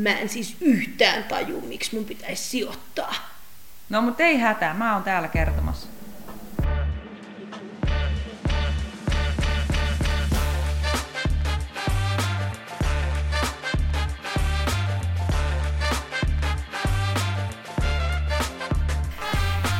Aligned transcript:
mä 0.00 0.18
en 0.18 0.28
siis 0.28 0.56
yhtään 0.60 1.24
taju, 1.24 1.60
miksi 1.60 1.94
mun 1.94 2.04
pitäisi 2.04 2.42
sijoittaa. 2.42 3.14
No 3.88 4.02
mutta 4.02 4.22
ei 4.22 4.38
hätää, 4.38 4.74
mä 4.74 4.94
oon 4.94 5.02
täällä 5.02 5.28
kertomassa. 5.28 5.88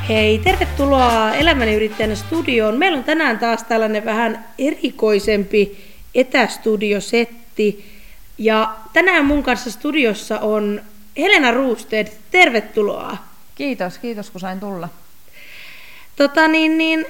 Hei, 0.08 0.38
tervetuloa 0.38 1.34
Elämäni 1.34 1.74
yrittäjänä 1.74 2.14
studioon. 2.14 2.78
Meillä 2.78 2.98
on 2.98 3.04
tänään 3.04 3.38
taas 3.38 3.64
tällainen 3.64 4.04
vähän 4.04 4.44
erikoisempi 4.58 5.78
etästudiosetti. 6.14 7.99
Ja 8.40 8.76
tänään 8.92 9.24
mun 9.24 9.42
kanssa 9.42 9.70
studiossa 9.70 10.38
on 10.38 10.82
Helena 11.18 11.50
Ruusted. 11.50 12.08
Tervetuloa. 12.30 13.16
Kiitos, 13.54 13.98
kiitos 13.98 14.30
kun 14.30 14.40
sain 14.40 14.60
tulla. 14.60 14.88
Tota 16.16 16.48
niin, 16.48 16.78
niin, 16.78 17.06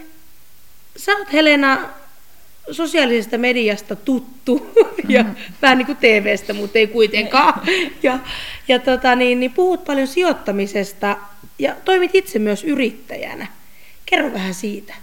sä 0.96 1.12
oot 1.16 1.32
Helena 1.32 1.78
sosiaalisesta 2.70 3.38
mediasta 3.38 3.96
tuttu 3.96 4.74
ja 5.08 5.22
mm-hmm. 5.22 5.54
vähän 5.62 5.78
niin 5.78 5.86
kuin 5.86 5.98
TVstä, 5.98 6.54
mutta 6.54 6.78
ei 6.78 6.86
kuitenkaan. 6.86 7.60
ja, 8.02 8.18
ja 8.68 8.78
tota 8.78 9.16
niin, 9.16 9.40
niin 9.40 9.52
puhut 9.52 9.84
paljon 9.84 10.06
sijoittamisesta 10.06 11.16
ja 11.58 11.76
toimit 11.84 12.14
itse 12.14 12.38
myös 12.38 12.64
yrittäjänä. 12.64 13.46
Kerro 14.06 14.32
vähän 14.32 14.54
siitä. 14.54 14.94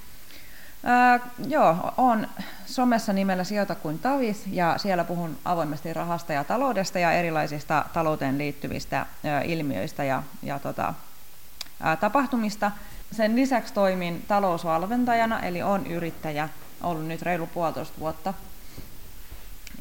Öö, 0.83 1.27
joo, 1.47 1.93
on 1.97 2.27
somessa 2.65 3.13
nimellä 3.13 3.43
Sijoita 3.43 3.75
kuin 3.75 3.99
Tavis 3.99 4.43
ja 4.51 4.77
siellä 4.77 5.03
puhun 5.03 5.37
avoimesti 5.45 5.93
rahasta 5.93 6.33
ja 6.33 6.43
taloudesta 6.43 6.99
ja 6.99 7.11
erilaisista 7.11 7.85
talouteen 7.93 8.37
liittyvistä 8.37 9.05
ö, 9.25 9.41
ilmiöistä 9.45 10.03
ja, 10.03 10.23
ja 10.43 10.59
tota, 10.59 10.93
ä, 11.85 11.95
tapahtumista. 11.95 12.71
Sen 13.11 13.35
lisäksi 13.35 13.73
toimin 13.73 14.25
talousvalmentajana, 14.27 15.39
eli 15.39 15.61
on 15.61 15.87
yrittäjä, 15.87 16.49
ollut 16.83 17.07
nyt 17.07 17.21
reilu 17.21 17.47
puolitoista 17.47 17.99
vuotta. 17.99 18.33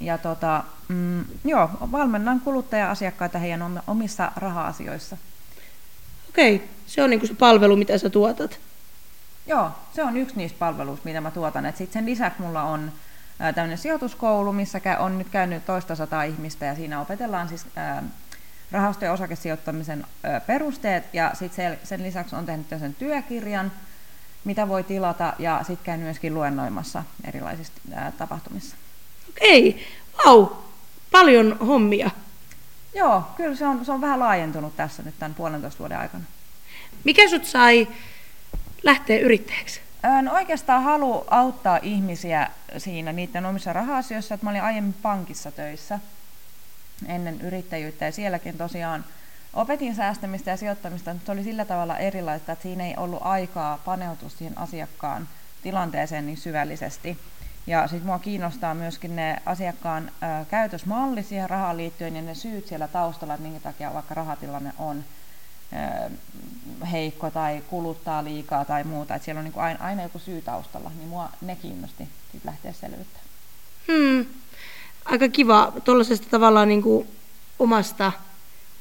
Ja 0.00 0.18
tota, 0.18 0.64
mm, 0.88 1.24
joo, 1.44 1.70
valmennan 1.92 2.40
kuluttaja-asiakkaita 2.40 3.38
heidän 3.38 3.82
omissa 3.86 4.32
raha-asioissa. 4.36 5.16
Okei, 6.28 6.70
se 6.86 7.02
on 7.02 7.10
niinku 7.10 7.26
se 7.26 7.34
palvelu, 7.34 7.76
mitä 7.76 7.98
sä 7.98 8.10
tuotat. 8.10 8.58
Joo, 9.46 9.70
se 9.92 10.02
on 10.02 10.16
yksi 10.16 10.36
niistä 10.36 10.58
palveluista, 10.58 11.04
mitä 11.04 11.20
mä 11.20 11.30
tuotan. 11.30 11.64
Sitten 11.64 11.92
sen 11.92 12.06
lisäksi 12.06 12.42
mulla 12.42 12.62
on 12.62 12.92
tämmöinen 13.54 13.78
sijoituskoulu, 13.78 14.52
missä 14.52 14.80
on 14.98 15.18
nyt 15.18 15.28
käynyt 15.28 15.66
toista 15.66 15.94
sataa 15.94 16.22
ihmistä 16.22 16.66
ja 16.66 16.74
siinä 16.74 17.00
opetellaan 17.00 17.48
siis 17.48 17.66
rahasto- 18.72 19.04
ja 19.04 19.12
osakesijoittamisen 19.12 20.04
perusteet 20.46 21.04
ja 21.12 21.30
sitten 21.34 21.78
sen 21.84 22.02
lisäksi 22.02 22.36
on 22.36 22.46
tehnyt 22.46 22.66
sen 22.68 22.94
työkirjan, 22.94 23.72
mitä 24.44 24.68
voi 24.68 24.84
tilata 24.84 25.32
ja 25.38 25.60
sitten 25.66 25.84
käyn 25.84 26.00
myöskin 26.00 26.34
luennoimassa 26.34 27.04
erilaisissa 27.24 27.72
tapahtumissa. 28.18 28.76
Okei, 29.28 29.86
vau, 30.24 30.48
paljon 31.12 31.58
hommia. 31.58 32.10
Joo, 32.94 33.22
kyllä 33.36 33.56
se 33.56 33.66
on, 33.66 33.84
se 33.84 33.92
on 33.92 34.00
vähän 34.00 34.18
laajentunut 34.18 34.76
tässä 34.76 35.02
nyt 35.02 35.14
tämän 35.18 35.34
puolentoista 35.34 35.78
vuoden 35.78 35.98
aikana. 35.98 36.24
Mikä 37.04 37.28
sut 37.28 37.44
sai 37.44 37.88
lähteä 38.86 39.18
yrittäjäksi? 39.18 39.80
No 40.22 40.32
oikeastaan 40.32 40.82
halu 40.82 41.24
auttaa 41.30 41.78
ihmisiä 41.82 42.50
siinä 42.78 43.12
niiden 43.12 43.46
omissa 43.46 43.72
raha-asioissa, 43.72 44.34
että 44.34 44.46
mä 44.46 44.50
olin 44.50 44.62
aiemmin 44.62 44.94
pankissa 45.02 45.50
töissä 45.50 45.98
ennen 47.06 47.40
yrittäjyyttä 47.40 48.04
ja 48.04 48.12
sielläkin 48.12 48.58
tosiaan 48.58 49.04
opetin 49.54 49.94
säästämistä 49.94 50.50
ja 50.50 50.56
sijoittamista, 50.56 51.12
mutta 51.12 51.26
se 51.26 51.32
oli 51.32 51.44
sillä 51.44 51.64
tavalla 51.64 51.98
erilaista, 51.98 52.52
että 52.52 52.62
siinä 52.62 52.86
ei 52.86 52.94
ollut 52.96 53.22
aikaa 53.22 53.78
paneutua 53.84 54.28
siihen 54.28 54.58
asiakkaan 54.58 55.28
tilanteeseen 55.62 56.26
niin 56.26 56.36
syvällisesti. 56.36 57.18
Ja 57.66 57.86
sitten 57.86 58.06
mua 58.06 58.18
kiinnostaa 58.18 58.74
myöskin 58.74 59.16
ne 59.16 59.36
asiakkaan 59.46 60.10
käytösmalli 60.50 61.22
siihen 61.22 61.50
rahaan 61.50 61.76
liittyen 61.76 62.16
ja 62.16 62.22
ne 62.22 62.34
syyt 62.34 62.66
siellä 62.66 62.88
taustalla, 62.88 63.34
että 63.34 63.46
minkä 63.46 63.60
takia 63.60 63.94
vaikka 63.94 64.14
rahatilanne 64.14 64.72
on 64.78 65.04
heikko 66.92 67.30
tai 67.30 67.62
kuluttaa 67.70 68.24
liikaa 68.24 68.64
tai 68.64 68.84
muuta, 68.84 69.14
että 69.14 69.24
siellä 69.24 69.38
on 69.38 69.44
niin 69.44 69.58
aina, 69.58 69.84
aina 69.84 70.02
joku 70.02 70.18
syy 70.18 70.42
taustalla, 70.42 70.90
niin 70.96 71.08
mua 71.08 71.28
ne 71.40 71.56
kiinnosti 71.56 72.08
sit 72.32 72.44
lähteä 72.44 72.72
selvittämään. 72.72 73.26
Hmm. 73.88 74.26
Aika 75.04 75.28
kiva. 75.28 75.72
Tuollaisesta 75.84 76.26
tavallaan 76.30 76.68
niin 76.68 76.82
kuin 76.82 77.08
omasta 77.58 78.12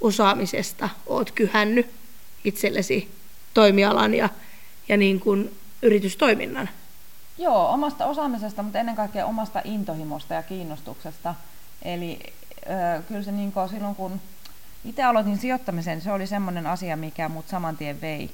osaamisesta 0.01 0.89
oot 1.05 1.31
kyhännyt 1.31 1.89
itsellesi 2.43 3.11
toimialan 3.53 4.13
ja, 4.13 4.29
ja 4.89 4.97
niin 4.97 5.19
kuin 5.19 5.57
yritystoiminnan. 5.81 6.69
Joo, 7.37 7.69
omasta 7.69 8.05
osaamisesta, 8.05 8.63
mutta 8.63 8.79
ennen 8.79 8.95
kaikkea 8.95 9.25
omasta 9.25 9.61
intohimosta 9.63 10.33
ja 10.33 10.43
kiinnostuksesta. 10.43 11.35
Eli 11.81 12.19
äh, 12.69 13.03
kyllä 13.07 13.23
se 13.23 13.31
niin 13.31 13.51
kuin 13.51 13.69
silloin, 13.69 13.95
kun 13.95 14.21
itse 14.85 15.03
aloitin 15.03 15.37
sijoittamisen, 15.37 16.01
se 16.01 16.11
oli 16.11 16.27
semmoinen 16.27 16.67
asia, 16.67 16.97
mikä 16.97 17.29
mut 17.29 17.47
saman 17.47 17.77
tien 17.77 18.01
vei 18.01 18.31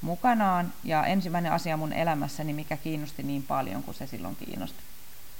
mukanaan. 0.00 0.72
Ja 0.84 1.06
ensimmäinen 1.06 1.52
asia 1.52 1.76
mun 1.76 1.92
elämässäni, 1.92 2.52
mikä 2.52 2.76
kiinnosti 2.76 3.22
niin 3.22 3.42
paljon 3.42 3.82
kuin 3.82 3.94
se 3.94 4.06
silloin 4.06 4.36
kiinnosti. 4.36 4.78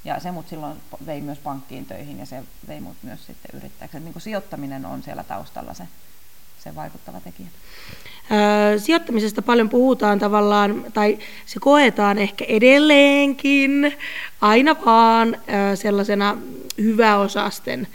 Ja 0.05 0.21
se 0.21 0.31
mut 0.31 0.49
silloin 0.49 0.77
vei 1.07 1.21
myös 1.21 1.39
pankkiin 1.39 1.87
töihin 1.87 2.19
ja 2.19 2.27
se 2.27 2.43
vei 2.69 2.81
mut 2.81 2.97
myös 3.03 3.27
sitten 3.27 3.51
yrittäjäksi. 3.61 4.01
Niin 4.01 4.15
sijoittaminen 4.19 4.87
on 4.87 5.03
siellä 5.03 5.25
taustalla 5.25 5.75
se, 5.75 5.85
se 6.65 6.75
vaikuttava 6.75 7.21
tekijä. 7.21 7.49
Sijoittamisesta 8.79 9.43
paljon 9.43 9.69
puhutaan 9.69 10.19
tavallaan, 10.19 10.85
tai 10.95 11.19
se 11.47 11.61
koetaan 11.61 12.19
ehkä 12.19 12.45
edelleenkin 12.49 13.97
aina 14.41 14.77
vaan 14.87 15.37
sellaisena 15.75 16.37
hyväosasten 16.79 17.89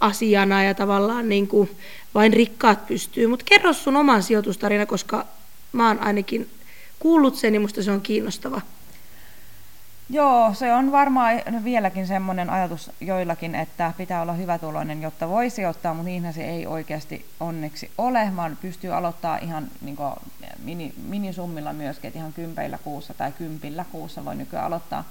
asiana 0.00 0.62
ja 0.62 0.74
tavallaan 0.74 1.28
niin 1.28 1.48
kuin 1.48 1.70
vain 2.14 2.32
rikkaat 2.32 2.86
pystyy. 2.86 3.26
Mutta 3.26 3.44
kerro 3.48 3.72
sun 3.72 3.96
oman 3.96 4.22
sijoitustarina, 4.22 4.86
koska 4.86 5.26
mä 5.72 5.88
oon 5.88 5.98
ainakin 5.98 6.50
kuullut 6.98 7.36
sen 7.36 7.54
ja 7.54 7.60
musta 7.60 7.82
se 7.82 7.90
on 7.90 8.00
kiinnostava. 8.00 8.60
Joo, 10.12 10.54
se 10.54 10.72
on 10.72 10.92
varmaan 10.92 11.42
vieläkin 11.64 12.06
semmoinen 12.06 12.50
ajatus 12.50 12.90
joillakin, 13.00 13.54
että 13.54 13.92
pitää 13.96 14.22
olla 14.22 14.32
hyvätuloinen, 14.32 15.02
jotta 15.02 15.28
voi 15.28 15.50
sijoittaa, 15.50 15.94
mutta 15.94 16.08
niinhän 16.08 16.34
se 16.34 16.44
ei 16.44 16.66
oikeasti 16.66 17.26
onneksi 17.40 17.90
ole, 17.98 18.32
vaan 18.36 18.58
pystyy 18.62 18.94
aloittaa 18.94 19.38
ihan 19.38 19.68
niin 19.80 19.96
mini, 20.62 20.94
minisummilla 21.08 21.72
myöskin, 21.72 22.08
että 22.08 22.18
ihan 22.18 22.32
kympeillä 22.32 22.78
kuussa 22.84 23.14
tai 23.14 23.32
kympillä 23.32 23.84
kuussa 23.92 24.24
voi 24.24 24.34
nykyään 24.34 24.66
aloittaa 24.66 25.04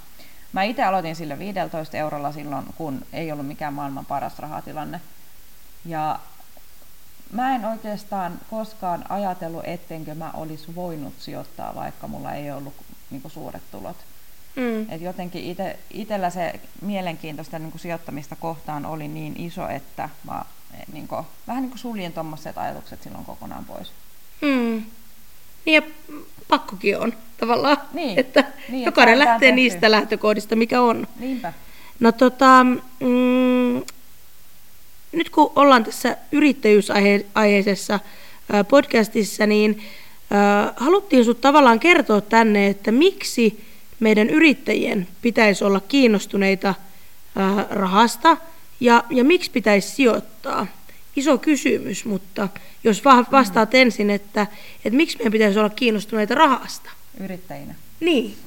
Mä 0.54 0.64
itse 0.64 0.84
aloitin 0.84 1.16
sillä 1.16 1.40
15 1.40 1.98
eurolla 1.98 2.32
silloin, 2.32 2.66
kun 2.78 3.06
ei 3.14 3.32
ollut 3.32 3.48
mikään 3.48 3.74
maailman 3.74 4.06
paras 4.06 4.40
rahatilanne. 4.40 5.02
Ja 5.86 6.20
mä 7.32 7.56
en 7.56 7.66
oikeastaan 7.66 8.40
koskaan 8.50 9.12
ajatellut, 9.12 9.64
ettenkö 9.68 10.16
mä 10.16 10.32
olisi 10.34 10.76
voinut 10.76 11.14
sijoittaa, 11.20 11.76
vaikka 11.76 12.08
mulla 12.08 12.34
ei 12.34 12.52
ollut 12.52 12.74
niin 13.12 13.22
kuin, 13.22 13.32
suuret 13.32 13.64
tulot. 13.72 13.98
Mm. 14.56 14.90
Et 14.90 15.02
jotenkin 15.02 15.44
ite, 15.44 15.80
itellä 15.90 16.30
se 16.30 16.60
mielenkiintoista 16.82 17.60
niin 17.60 17.72
kuin, 17.72 17.82
sijoittamista 17.82 18.36
kohtaan 18.36 18.86
oli 18.86 19.08
niin 19.08 19.36
iso, 19.38 19.68
että 19.68 20.10
mä 20.24 20.46
niin 20.94 21.08
kuin, 21.08 21.26
vähän 21.48 21.62
niin 21.62 21.70
kuin 21.70 21.80
suljen 21.80 22.14
tuommoiset 22.14 22.58
ajatukset 22.58 23.04
silloin 23.04 23.26
kokonaan 23.26 23.66
pois. 23.66 23.92
Mm. 24.42 24.84
Niin 25.70 25.84
ja 25.84 26.16
pakkokin 26.48 27.00
on 27.00 27.14
tavallaan, 27.38 27.78
niin, 27.94 28.20
että 28.20 28.44
niin, 28.70 28.86
jokainen 28.86 29.20
lähtee 29.20 29.40
tehty. 29.40 29.56
niistä 29.56 29.92
lähtökohdista, 29.92 30.56
mikä 30.56 30.82
on. 30.82 31.08
Niinpä. 31.20 31.54
No 32.00 32.12
tota, 32.12 32.64
mm, 33.00 33.82
nyt 35.12 35.30
kun 35.32 35.52
ollaan 35.56 35.84
tässä 35.84 36.18
yrittäjyysaiheisessa 36.32 38.00
podcastissa, 38.68 39.46
niin 39.46 39.82
äh, 40.32 40.74
haluttiin 40.76 41.24
sinut 41.24 41.42
tavallaan 41.42 41.80
kertoa 41.80 42.22
tänne, 42.22 42.68
että 42.68 42.92
miksi 42.92 43.64
meidän 44.00 44.30
yrittäjien 44.30 45.08
pitäisi 45.22 45.64
olla 45.64 45.80
kiinnostuneita 45.88 46.70
äh, 46.70 47.66
rahasta 47.70 48.38
ja, 48.80 49.04
ja 49.10 49.24
miksi 49.24 49.52
pitäisi 49.52 49.96
sijoittaa 49.96 50.68
iso 51.16 51.38
kysymys, 51.38 52.06
mutta 52.06 52.50
jos 52.84 53.04
vastaat 53.32 53.74
mm. 53.74 53.80
ensin, 53.80 54.10
että, 54.10 54.48
että 54.86 54.98
miksi 54.98 55.18
meidän 55.18 55.32
pitäisi 55.32 55.60
olla 55.60 55.70
kiinnostuneita 55.70 56.36
rahasta? 56.36 56.90
Yrittäjinä. 57.20 57.76
Niin. 58.00 58.38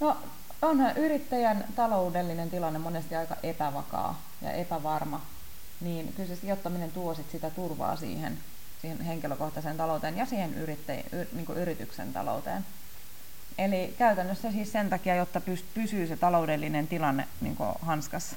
No 0.00 0.16
onhan 0.62 0.96
yrittäjän 0.96 1.64
taloudellinen 1.76 2.50
tilanne 2.50 2.78
monesti 2.78 3.14
aika 3.14 3.36
epävakaa 3.42 4.22
ja 4.42 4.52
epävarma, 4.52 5.20
niin 5.80 6.12
kyllä 6.16 6.28
se 6.28 6.36
sijoittaminen 6.36 6.92
tuo 6.92 7.14
sit 7.14 7.30
sitä 7.30 7.50
turvaa 7.50 7.96
siihen, 7.96 8.38
siihen 8.80 9.00
henkilökohtaiseen 9.00 9.76
talouteen 9.76 10.16
ja 10.16 10.26
siihen 10.26 10.54
yrittäj- 10.54 11.16
y, 11.16 11.26
niin 11.32 11.56
yrityksen 11.56 12.12
talouteen. 12.12 12.64
Eli 13.58 13.94
käytännössä 13.98 14.52
siis 14.52 14.72
sen 14.72 14.90
takia, 14.90 15.14
jotta 15.14 15.40
pysyy 15.74 16.06
se 16.06 16.16
taloudellinen 16.16 16.88
tilanne 16.88 17.28
niin 17.40 17.56
hanskassa. 17.82 18.36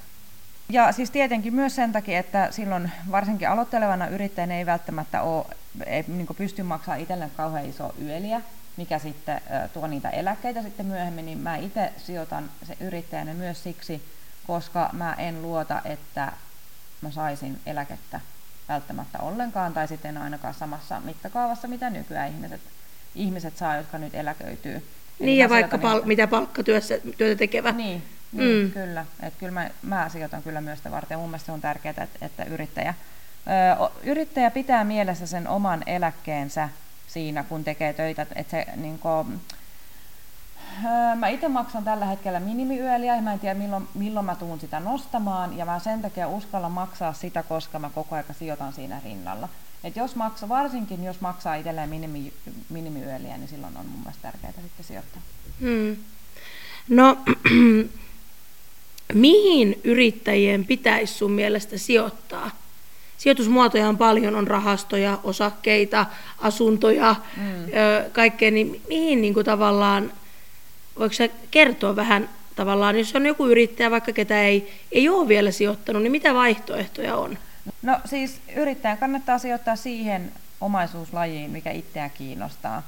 Ja 0.69 0.92
siis 0.92 1.12
tietenkin 1.12 1.56
myös 1.56 1.75
sen 1.75 1.92
takia, 1.92 2.19
että 2.19 2.48
silloin 2.51 2.92
varsinkin 3.12 3.50
aloittelevana 3.50 4.07
yrittäjänä 4.07 4.57
ei 4.57 4.65
välttämättä 4.65 5.21
ole, 5.21 5.45
ei 5.86 6.04
niin 6.07 6.27
pysty 6.38 6.63
maksamaan 6.63 7.01
itselleen 7.01 7.31
kauhean 7.38 7.65
iso 7.65 7.95
yöliä, 8.01 8.42
mikä 8.77 9.00
sitten 9.00 9.42
tuo 9.74 9.88
niitä 9.88 10.10
eläkkeitä 10.10 10.62
sitten 10.62 10.86
myöhemmin, 10.86 11.25
niin 11.25 11.38
mä 11.38 11.56
itse 11.56 11.92
sijoitan 11.98 12.50
se 12.63 12.77
yrittäjänä 12.80 13.33
myös 13.33 13.63
siksi, 13.63 14.01
koska 14.48 14.89
mä 14.94 15.15
en 15.18 15.42
luota, 15.42 15.81
että 15.86 16.33
mä 17.01 17.12
saisin 17.12 17.60
eläkettä 17.65 18.19
välttämättä 18.69 19.19
ollenkaan, 19.19 19.74
tai 19.74 19.88
sitten 19.88 20.18
ainakaan 20.18 20.54
samassa 20.54 21.00
mittakaavassa, 21.00 21.68
mitä 21.68 21.89
nykyään 21.89 22.30
ihmiset, 22.30 22.62
ihmiset 23.15 23.57
saa, 23.57 23.75
jotka 23.75 23.98
nyt 23.98 24.15
eläköityy. 24.15 24.88
Niin, 25.19 25.38
ja 25.38 25.50
vaikka 25.50 25.77
pal- 25.77 26.01
mitä 26.06 26.27
palkkatyössä 26.27 26.95
työtä 27.18 27.39
tekevä. 27.39 27.71
Niin 27.71 28.04
mm. 28.33 28.71
kyllä. 28.71 29.06
Että 29.19 29.39
kyllä 29.39 29.51
mä, 29.51 29.69
mä 29.81 30.09
sijoitan 30.09 30.44
kyllä 30.44 30.62
myös 30.62 30.80
sitä 30.80 30.91
varten. 30.91 31.19
Mun 31.19 31.30
mielestä 31.30 31.45
se 31.45 31.51
on 31.51 31.62
tärkeää, 31.62 31.94
että, 32.03 32.25
että 32.25 32.44
yrittäjä, 32.44 32.94
ö, 33.81 33.89
yrittäjä 34.03 34.51
pitää 34.51 34.83
mielessä 34.83 35.27
sen 35.27 35.47
oman 35.47 35.83
eläkkeensä 35.85 36.69
siinä, 37.07 37.44
kun 37.44 37.63
tekee 37.63 37.94
töitä. 37.94 38.25
Että 38.35 38.51
se, 38.51 38.65
niin 38.75 39.00
kuin, 39.00 39.41
Mä 41.15 41.27
itse 41.27 41.47
maksan 41.47 41.83
tällä 41.83 42.06
hetkellä 42.06 42.39
minimiyöliä, 42.39 43.21
mä 43.21 43.33
en 43.33 43.39
tiedä 43.39 43.59
milloin, 43.59 43.88
milloin 43.94 44.25
mä 44.25 44.36
tuun 44.36 44.59
sitä 44.59 44.79
nostamaan, 44.79 45.57
ja 45.57 45.65
mä 45.65 45.79
sen 45.79 46.01
takia 46.01 46.27
uskallan 46.27 46.71
maksaa 46.71 47.13
sitä, 47.13 47.44
koska 47.44 47.79
mä 47.79 47.89
koko 47.89 48.15
ajan 48.15 48.25
sijoitan 48.39 48.74
siinä 48.74 49.01
rinnalla. 49.06 49.50
Et 49.83 49.95
jos 49.95 50.15
maksa, 50.15 50.50
varsinkin 50.50 51.03
jos 51.03 51.21
maksaa 51.21 51.56
itselleen 51.56 51.89
minimi, 51.89 52.33
minimiyöliä, 52.69 53.38
niin 53.38 53.47
silloin 53.47 53.77
on 53.77 53.86
mun 53.86 54.00
mielestä 54.00 54.21
tärkeää 54.21 54.53
sitten 54.62 54.86
sijoittaa. 54.86 55.21
Hmm. 55.59 55.95
No, 56.89 57.18
mihin 59.13 59.81
yrittäjien 59.83 60.65
pitäisi 60.65 61.13
sun 61.13 61.31
mielestä 61.31 61.77
sijoittaa? 61.77 62.51
Sijoitusmuotoja 63.18 63.89
on 63.89 63.98
paljon, 63.98 64.36
on 64.36 64.48
rahastoja, 64.48 65.19
osakkeita, 65.24 66.06
asuntoja, 66.39 67.15
mm. 67.38 67.44
kaikkea, 68.12 68.51
niin 68.51 68.81
mihin 68.88 69.21
niin 69.21 69.33
kuin 69.33 69.45
tavallaan 69.45 70.12
voiko 71.00 71.13
sä 71.13 71.30
kertoa 71.51 71.95
vähän 71.95 72.30
tavallaan, 72.56 72.98
jos 72.98 73.15
on 73.15 73.25
joku 73.25 73.48
yrittäjä, 73.48 73.92
vaikka 73.92 74.12
ketä 74.12 74.42
ei, 74.42 74.74
ei 74.92 75.10
ole 75.10 75.27
vielä 75.27 75.51
sijoittanut, 75.51 76.04
niin 76.04 76.12
mitä 76.12 76.33
vaihtoehtoja 76.33 77.15
on? 77.15 77.38
No 77.81 78.00
siis 78.06 78.39
yrittäjän 78.56 78.98
kannattaa 78.98 79.38
sijoittaa 79.38 79.75
siihen 79.75 80.31
omaisuuslajiin, 80.62 81.51
mikä 81.51 81.71
itseä 81.71 82.10
kiinnostaa. 82.10 82.83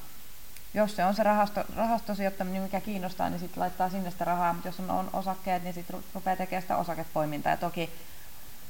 Jos 0.76 0.96
se 0.96 1.04
on 1.04 1.14
se 1.14 1.22
rahasto, 1.22 1.64
rahastosijoittaminen, 1.76 2.62
mikä 2.62 2.80
kiinnostaa, 2.80 3.30
niin 3.30 3.40
sitten 3.40 3.60
laittaa 3.60 3.90
sinne 3.90 4.10
sitä 4.10 4.24
rahaa, 4.24 4.52
mutta 4.52 4.68
jos 4.68 4.80
on, 4.80 4.90
on 4.90 5.10
osakkeet, 5.12 5.62
niin 5.62 5.74
sitten 5.74 6.00
rupeaa 6.14 6.36
tekemään 6.36 6.62
sitä 6.62 6.76
osakepoimintaa. 6.76 7.52
Ja 7.52 7.56
toki 7.56 7.90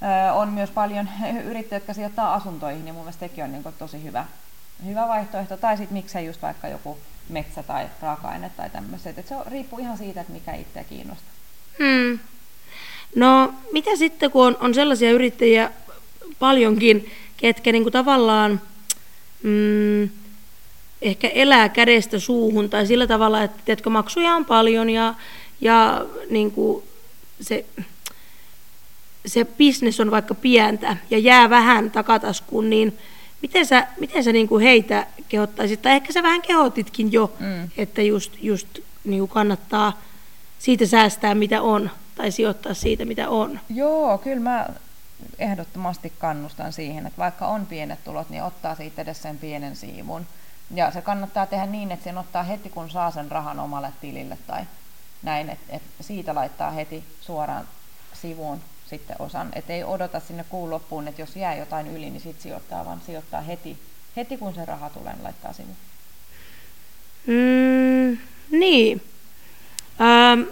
ö, 0.02 0.32
on 0.32 0.48
myös 0.48 0.70
paljon 0.70 1.08
yrittäjiä, 1.50 1.76
jotka 1.76 1.94
sijoittaa 1.94 2.34
asuntoihin, 2.34 2.84
niin 2.84 2.94
mun 2.94 3.04
mielestä 3.04 3.26
sekin 3.26 3.44
on 3.44 3.52
niin 3.52 3.64
tosi 3.78 4.02
hyvä, 4.02 4.24
hyvä 4.84 5.08
vaihtoehto. 5.08 5.56
Tai 5.56 5.76
sitten 5.76 5.96
miksei 5.96 6.26
just 6.26 6.42
vaikka 6.42 6.68
joku 6.68 6.98
metsä 7.28 7.62
tai 7.62 7.86
raaka-aine 8.02 8.50
tai 8.56 8.70
tämmöiset. 8.70 9.18
Et 9.18 9.28
se 9.28 9.34
riippuu 9.46 9.78
ihan 9.78 9.98
siitä, 9.98 10.20
että 10.20 10.32
mikä 10.32 10.54
itseä 10.54 10.84
kiinnostaa. 10.84 11.32
Hmm. 11.78 12.18
No 13.16 13.54
mitä 13.72 13.96
sitten, 13.96 14.30
kun 14.30 14.46
on, 14.46 14.56
on 14.60 14.74
sellaisia 14.74 15.10
yrittäjiä 15.10 15.70
paljonkin, 16.38 17.12
ketkä 17.36 17.72
niinku 17.72 17.90
tavallaan 17.90 18.60
mm, 19.42 20.08
ehkä 21.02 21.28
elää 21.28 21.68
kädestä 21.68 22.18
suuhun 22.18 22.70
tai 22.70 22.86
sillä 22.86 23.06
tavalla, 23.06 23.42
että 23.42 23.62
tiedätkö, 23.64 23.90
maksuja 23.90 24.34
on 24.34 24.44
paljon 24.44 24.90
ja, 24.90 25.14
ja 25.60 26.04
niinku 26.30 26.84
se, 27.40 27.64
se 29.26 29.44
bisnes 29.44 30.00
on 30.00 30.10
vaikka 30.10 30.34
pientä 30.34 30.96
ja 31.10 31.18
jää 31.18 31.50
vähän 31.50 31.90
takataskuun, 31.90 32.70
niin 32.70 32.98
Miten 33.42 33.66
sä, 33.66 33.86
miten 34.00 34.24
sä 34.24 34.32
niin 34.32 34.48
kuin 34.48 34.62
heitä 34.62 35.06
kehottaisit, 35.28 35.82
tai 35.82 35.92
ehkä 35.92 36.12
sä 36.12 36.22
vähän 36.22 36.42
kehotitkin 36.42 37.12
jo, 37.12 37.32
mm. 37.40 37.70
että 37.76 38.02
just, 38.02 38.32
just 38.42 38.68
niin 39.04 39.18
kuin 39.18 39.28
kannattaa 39.28 40.00
siitä 40.58 40.86
säästää, 40.86 41.34
mitä 41.34 41.62
on, 41.62 41.90
tai 42.14 42.30
sijoittaa 42.30 42.74
siitä, 42.74 43.04
mitä 43.04 43.28
on? 43.28 43.60
Joo, 43.74 44.18
kyllä 44.18 44.40
mä 44.40 44.66
ehdottomasti 45.38 46.12
kannustan 46.18 46.72
siihen, 46.72 47.06
että 47.06 47.18
vaikka 47.18 47.46
on 47.46 47.66
pienet 47.66 48.04
tulot, 48.04 48.30
niin 48.30 48.42
ottaa 48.42 48.74
siitä 48.74 49.02
edes 49.02 49.22
sen 49.22 49.38
pienen 49.38 49.76
siivun. 49.76 50.26
Ja 50.74 50.90
se 50.90 51.02
kannattaa 51.02 51.46
tehdä 51.46 51.66
niin, 51.66 51.92
että 51.92 52.04
sen 52.04 52.18
ottaa 52.18 52.42
heti, 52.42 52.68
kun 52.70 52.90
saa 52.90 53.10
sen 53.10 53.30
rahan 53.30 53.60
omalle 53.60 53.92
tilille 54.00 54.38
tai 54.46 54.64
näin, 55.22 55.50
että, 55.50 55.76
että 55.76 56.02
siitä 56.02 56.34
laittaa 56.34 56.70
heti 56.70 57.04
suoraan 57.20 57.68
sivuun 58.12 58.60
sitten 58.90 59.16
osan. 59.18 59.48
Että 59.52 59.72
ei 59.72 59.84
odota 59.84 60.20
sinne 60.20 60.44
kuun 60.48 60.70
loppuun, 60.70 61.08
että 61.08 61.22
jos 61.22 61.36
jää 61.36 61.56
jotain 61.56 61.86
yli, 61.86 62.10
niin 62.10 62.20
sitten 62.20 62.42
sijoittaa, 62.42 62.84
vaan 62.84 63.00
sijoittaa 63.06 63.40
heti, 63.40 63.78
heti 64.16 64.36
kun 64.36 64.54
se 64.54 64.64
raha 64.64 64.90
tulee, 64.90 65.12
niin 65.12 65.24
laittaa 65.24 65.52
sinne. 65.52 65.74
Mm, 67.26 68.18
niin. 68.50 69.02
Ähm, 70.00 70.42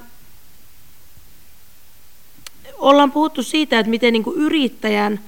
ollaan 2.79 3.13
puhuttu 3.13 3.43
siitä, 3.43 3.79
että 3.79 3.91
miten 3.91 4.13
niin 4.13 4.25
kuin 4.25 4.37
yrittäjän, 4.37 5.21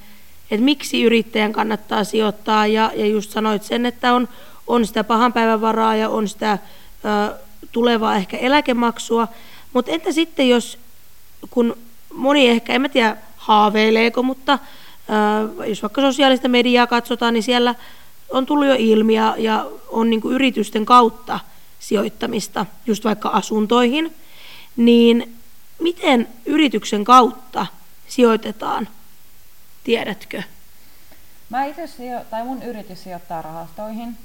että 0.50 0.64
miksi 0.64 1.02
yrittäjän 1.02 1.52
kannattaa 1.52 2.04
sijoittaa, 2.04 2.66
ja, 2.66 2.92
ja 2.94 3.06
just 3.06 3.30
sanoit 3.30 3.62
sen, 3.62 3.86
että 3.86 4.14
on, 4.14 4.28
on 4.66 4.86
sitä 4.86 5.04
pahan 5.04 5.32
päivän 5.32 5.60
varaa 5.60 5.96
ja 5.96 6.08
on 6.08 6.28
sitä 6.28 6.58
ö, 7.04 7.34
tulevaa 7.72 8.16
ehkä 8.16 8.36
eläkemaksua, 8.36 9.28
mutta 9.72 9.90
entä 9.90 10.12
sitten, 10.12 10.48
jos 10.48 10.78
kun 11.50 11.76
moni 12.14 12.48
ehkä, 12.48 12.72
en 12.72 12.82
mä 12.82 12.88
tiedä 12.88 13.16
haaveileeko, 13.36 14.22
mutta 14.22 14.52
äh, 14.52 15.68
jos 15.68 15.82
vaikka 15.82 16.00
sosiaalista 16.00 16.48
mediaa 16.48 16.86
katsotaan, 16.86 17.34
niin 17.34 17.42
siellä 17.42 17.74
on 18.30 18.46
tullut 18.46 18.66
jo 18.66 18.76
ilmi 18.78 19.14
ja, 19.14 19.34
ja 19.38 19.66
on 19.88 20.10
niin 20.10 20.20
yritysten 20.30 20.86
kautta 20.86 21.40
sijoittamista, 21.78 22.66
just 22.86 23.04
vaikka 23.04 23.28
asuntoihin, 23.28 24.14
niin 24.76 25.36
miten 25.78 26.28
yrityksen 26.46 27.04
kautta 27.04 27.66
sijoitetaan, 28.08 28.88
tiedätkö? 29.84 30.42
Mä 31.50 31.64
itse 31.64 31.82
tai 32.30 32.44
mun 32.44 32.62
yritys 32.62 33.02
sijoittaa 33.02 33.42
rahastoihin, 33.42 34.16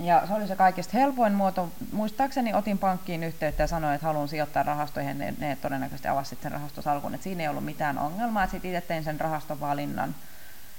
ja 0.00 0.26
se 0.26 0.34
oli 0.34 0.46
se 0.46 0.56
kaikista 0.56 0.98
helpoin 0.98 1.32
muoto. 1.32 1.72
Muistaakseni 1.92 2.54
otin 2.54 2.78
pankkiin 2.78 3.24
yhteyttä 3.24 3.62
ja 3.62 3.66
sanoin, 3.66 3.94
että 3.94 4.06
haluan 4.06 4.28
sijoittaa 4.28 4.62
rahastoihin. 4.62 5.18
Ne, 5.18 5.34
ne 5.38 5.56
todennäköisesti 5.56 6.08
avasivat 6.08 6.42
sen 6.42 6.52
rahastosalkun. 6.52 7.14
Että 7.14 7.24
siinä 7.24 7.42
ei 7.42 7.48
ollut 7.48 7.64
mitään 7.64 7.98
ongelmaa. 7.98 8.46
Sitten 8.46 8.70
itse 8.70 8.88
tein 8.88 9.04
sen 9.04 9.20
rahastovalinnan. 9.20 10.14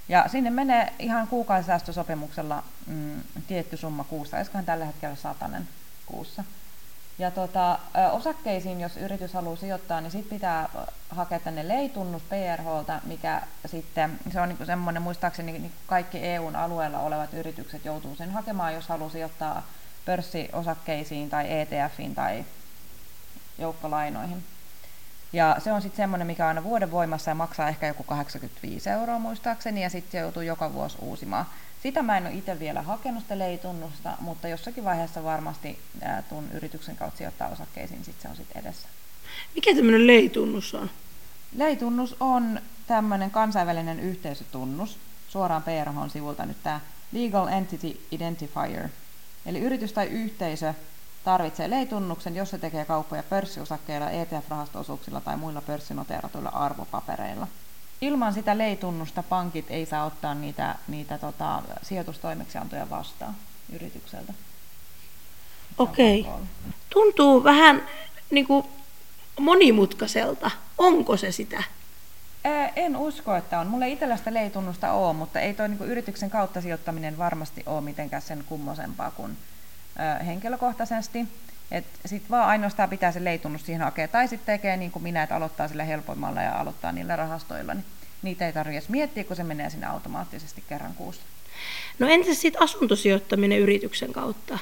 Ja 0.09 0.25
sinne 0.27 0.49
menee 0.49 0.93
ihan 0.99 1.27
kuukausisäästösopimuksella 1.27 2.63
mm, 2.87 3.21
tietty 3.47 3.77
summa 3.77 4.03
kuussa. 4.03 4.37
Olisikohan 4.37 4.65
tällä 4.65 4.85
hetkellä 4.85 5.15
satanen 5.15 5.67
kuussa. 6.05 6.43
Ja 7.19 7.31
tota, 7.31 7.79
osakkeisiin, 8.11 8.81
jos 8.81 8.97
yritys 8.97 9.33
haluaa 9.33 9.55
sijoittaa, 9.55 10.01
niin 10.01 10.11
sitten 10.11 10.37
pitää 10.37 10.69
hakea 11.09 11.39
tänne 11.39 11.67
leitunnus 11.67 12.21
PRHlta, 12.23 13.01
mikä 13.03 13.41
sitten, 13.65 14.19
se 14.33 14.41
on 14.41 14.49
niinku 14.49 14.65
semmoinen, 14.65 15.01
muistaakseni 15.01 15.51
niin 15.51 15.71
kaikki 15.87 16.17
EUn 16.17 16.55
alueella 16.55 16.99
olevat 16.99 17.33
yritykset 17.33 17.85
joutuu 17.85 18.15
sen 18.15 18.31
hakemaan, 18.31 18.73
jos 18.73 18.87
haluaa 18.87 19.09
sijoittaa 19.09 19.63
pörssiosakkeisiin 20.05 21.29
tai 21.29 21.45
ETFiin 21.49 22.15
tai 22.15 22.45
joukkolainoihin. 23.57 24.43
Ja 25.33 25.55
se 25.59 25.71
on 25.71 25.81
sitten 25.81 25.97
semmoinen, 25.97 26.27
mikä 26.27 26.43
on 26.43 26.47
aina 26.47 26.63
vuoden 26.63 26.91
voimassa 26.91 27.31
ja 27.31 27.35
maksaa 27.35 27.69
ehkä 27.69 27.87
joku 27.87 28.03
85 28.03 28.89
euroa 28.89 29.19
muistaakseni, 29.19 29.83
ja 29.83 29.89
sitten 29.89 30.11
se 30.11 30.17
joutuu 30.17 30.41
joka 30.41 30.73
vuosi 30.73 30.97
uusimaan. 31.01 31.45
Sitä 31.85 32.03
mä 32.03 32.17
en 32.17 32.25
ole 32.25 32.33
itse 32.33 32.59
vielä 32.59 32.81
hakenut 32.81 33.23
sitä 33.23 33.39
leitunnusta, 33.39 34.17
mutta 34.19 34.47
jossakin 34.47 34.83
vaiheessa 34.83 35.23
varmasti 35.23 35.79
tuun 36.29 36.47
yrityksen 36.53 36.95
kautta 36.95 37.17
sijoittaa 37.17 37.49
osakkeisiin, 37.49 38.05
sitten 38.05 38.21
se 38.21 38.27
on 38.27 38.35
sitten 38.35 38.61
edessä. 38.61 38.87
Mikä 39.55 39.75
tämmöinen 39.75 40.07
leitunnus 40.07 40.75
on? 40.75 40.89
Leitunnus 41.55 42.15
on 42.19 42.59
tämmöinen 42.87 43.31
kansainvälinen 43.31 43.99
yhteisötunnus, 43.99 44.97
suoraan 45.27 45.63
PRH-sivulta 45.63 46.45
nyt 46.45 46.57
tämä 46.63 46.79
Legal 47.11 47.47
Entity 47.47 48.01
Identifier. 48.11 48.89
Eli 49.45 49.59
yritys 49.59 49.93
tai 49.93 50.05
yhteisö 50.05 50.73
tarvitsee 51.23 51.69
leitunnuksen, 51.69 52.35
jos 52.35 52.49
se 52.49 52.57
tekee 52.57 52.85
kauppoja 52.85 53.23
pörssiosakkeilla, 53.23 54.09
ETF-rahastoosuuksilla 54.09 55.21
tai 55.21 55.37
muilla 55.37 55.61
pörssinoteeratuilla 55.61 56.49
arvopapereilla 56.49 57.47
ilman 58.01 58.33
sitä 58.33 58.57
leitunnusta 58.57 59.23
pankit 59.23 59.65
ei 59.69 59.85
saa 59.85 60.05
ottaa 60.05 60.33
niitä, 60.33 60.75
niitä 60.87 61.17
tota, 61.17 61.61
sijoitustoimeksiantoja 61.81 62.89
vastaan 62.89 63.35
yritykseltä. 63.73 64.33
Okei. 65.77 66.21
Okay. 66.21 66.33
Tuntuu 66.89 67.43
vähän 67.43 67.87
niin 68.31 68.47
kuin 68.47 68.65
monimutkaiselta. 69.39 70.51
Onko 70.77 71.17
se 71.17 71.31
sitä? 71.31 71.63
En 72.75 72.97
usko, 72.97 73.35
että 73.35 73.59
on. 73.59 73.67
Mulla 73.67 73.85
ei 73.85 73.93
itsellä 73.93 74.17
sitä 74.17 74.33
leitunnusta 74.33 74.91
ole, 74.91 75.13
mutta 75.13 75.39
ei 75.39 75.53
toi 75.53 75.69
niin 75.69 75.81
yrityksen 75.81 76.29
kautta 76.29 76.61
sijoittaminen 76.61 77.17
varmasti 77.17 77.63
ole 77.65 77.81
mitenkään 77.81 78.21
sen 78.21 78.43
kummosempaa 78.47 79.11
kuin 79.11 79.37
henkilökohtaisesti. 80.25 81.27
Sitten 82.05 82.29
vaan 82.29 82.47
ainoastaan 82.47 82.89
pitää 82.89 83.11
se 83.11 83.23
leitunnus 83.23 83.65
siihen 83.65 83.81
hakea. 83.81 84.07
Tai 84.07 84.27
sitten 84.27 84.57
tekee 84.57 84.77
niin 84.77 84.91
kuin 84.91 85.03
minä, 85.03 85.23
että 85.23 85.35
aloittaa 85.35 85.67
sillä 85.67 85.83
helpoimmalla 85.83 86.41
ja 86.41 86.59
aloittaa 86.59 86.91
niillä 86.91 87.15
rahastoilla. 87.15 87.73
Niin 87.73 87.85
niitä 88.21 88.45
ei 88.45 88.53
tarvitse 88.53 88.91
miettiä, 88.91 89.23
kun 89.23 89.35
se 89.35 89.43
menee 89.43 89.69
sinne 89.69 89.87
automaattisesti 89.87 90.63
kerran 90.69 90.93
kuussa. 90.93 91.21
No 91.99 92.07
entäs 92.07 92.41
sitten 92.41 92.61
asuntosijoittaminen 92.61 93.59
yrityksen 93.59 94.13
kautta? 94.13 94.59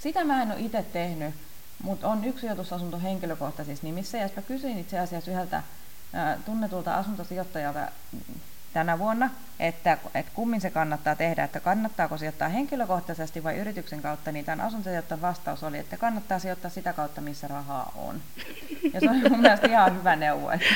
Sitä 0.00 0.24
mä 0.24 0.42
en 0.42 0.52
ole 0.52 0.60
itse 0.60 0.82
tehnyt, 0.82 1.34
mutta 1.82 2.08
on 2.08 2.24
yksi 2.24 2.40
sijoitusasunto 2.40 2.98
henkilökohtaisissa 2.98 3.86
nimissä. 3.86 4.18
Ja 4.18 4.28
mä 4.36 4.42
kysyin 4.42 4.78
itse 4.78 4.98
asiassa 4.98 5.30
yhdeltä 5.30 5.62
tunnetulta 6.44 6.94
asuntosijoittajalta 6.94 7.88
tänä 8.72 8.98
vuonna, 8.98 9.30
että, 9.60 9.98
että 10.14 10.32
kummin 10.34 10.60
se 10.60 10.70
kannattaa 10.70 11.14
tehdä, 11.14 11.44
että 11.44 11.60
kannattaako 11.60 12.18
sijoittaa 12.18 12.48
henkilökohtaisesti 12.48 13.44
vai 13.44 13.56
yrityksen 13.56 14.02
kautta, 14.02 14.32
niin 14.32 14.44
tämän 14.44 14.60
asuntosijoittajan 14.60 15.22
vastaus 15.22 15.64
oli, 15.64 15.78
että 15.78 15.96
kannattaa 15.96 16.38
sijoittaa 16.38 16.70
sitä 16.70 16.92
kautta, 16.92 17.20
missä 17.20 17.48
rahaa 17.48 17.92
on. 17.96 18.20
Ja 18.92 19.00
se 19.00 19.10
on 19.10 19.16
mun 19.30 19.40
mielestä 19.40 19.68
ihan 19.68 19.98
hyvä 19.98 20.16
neuvo. 20.16 20.50
Että... 20.50 20.66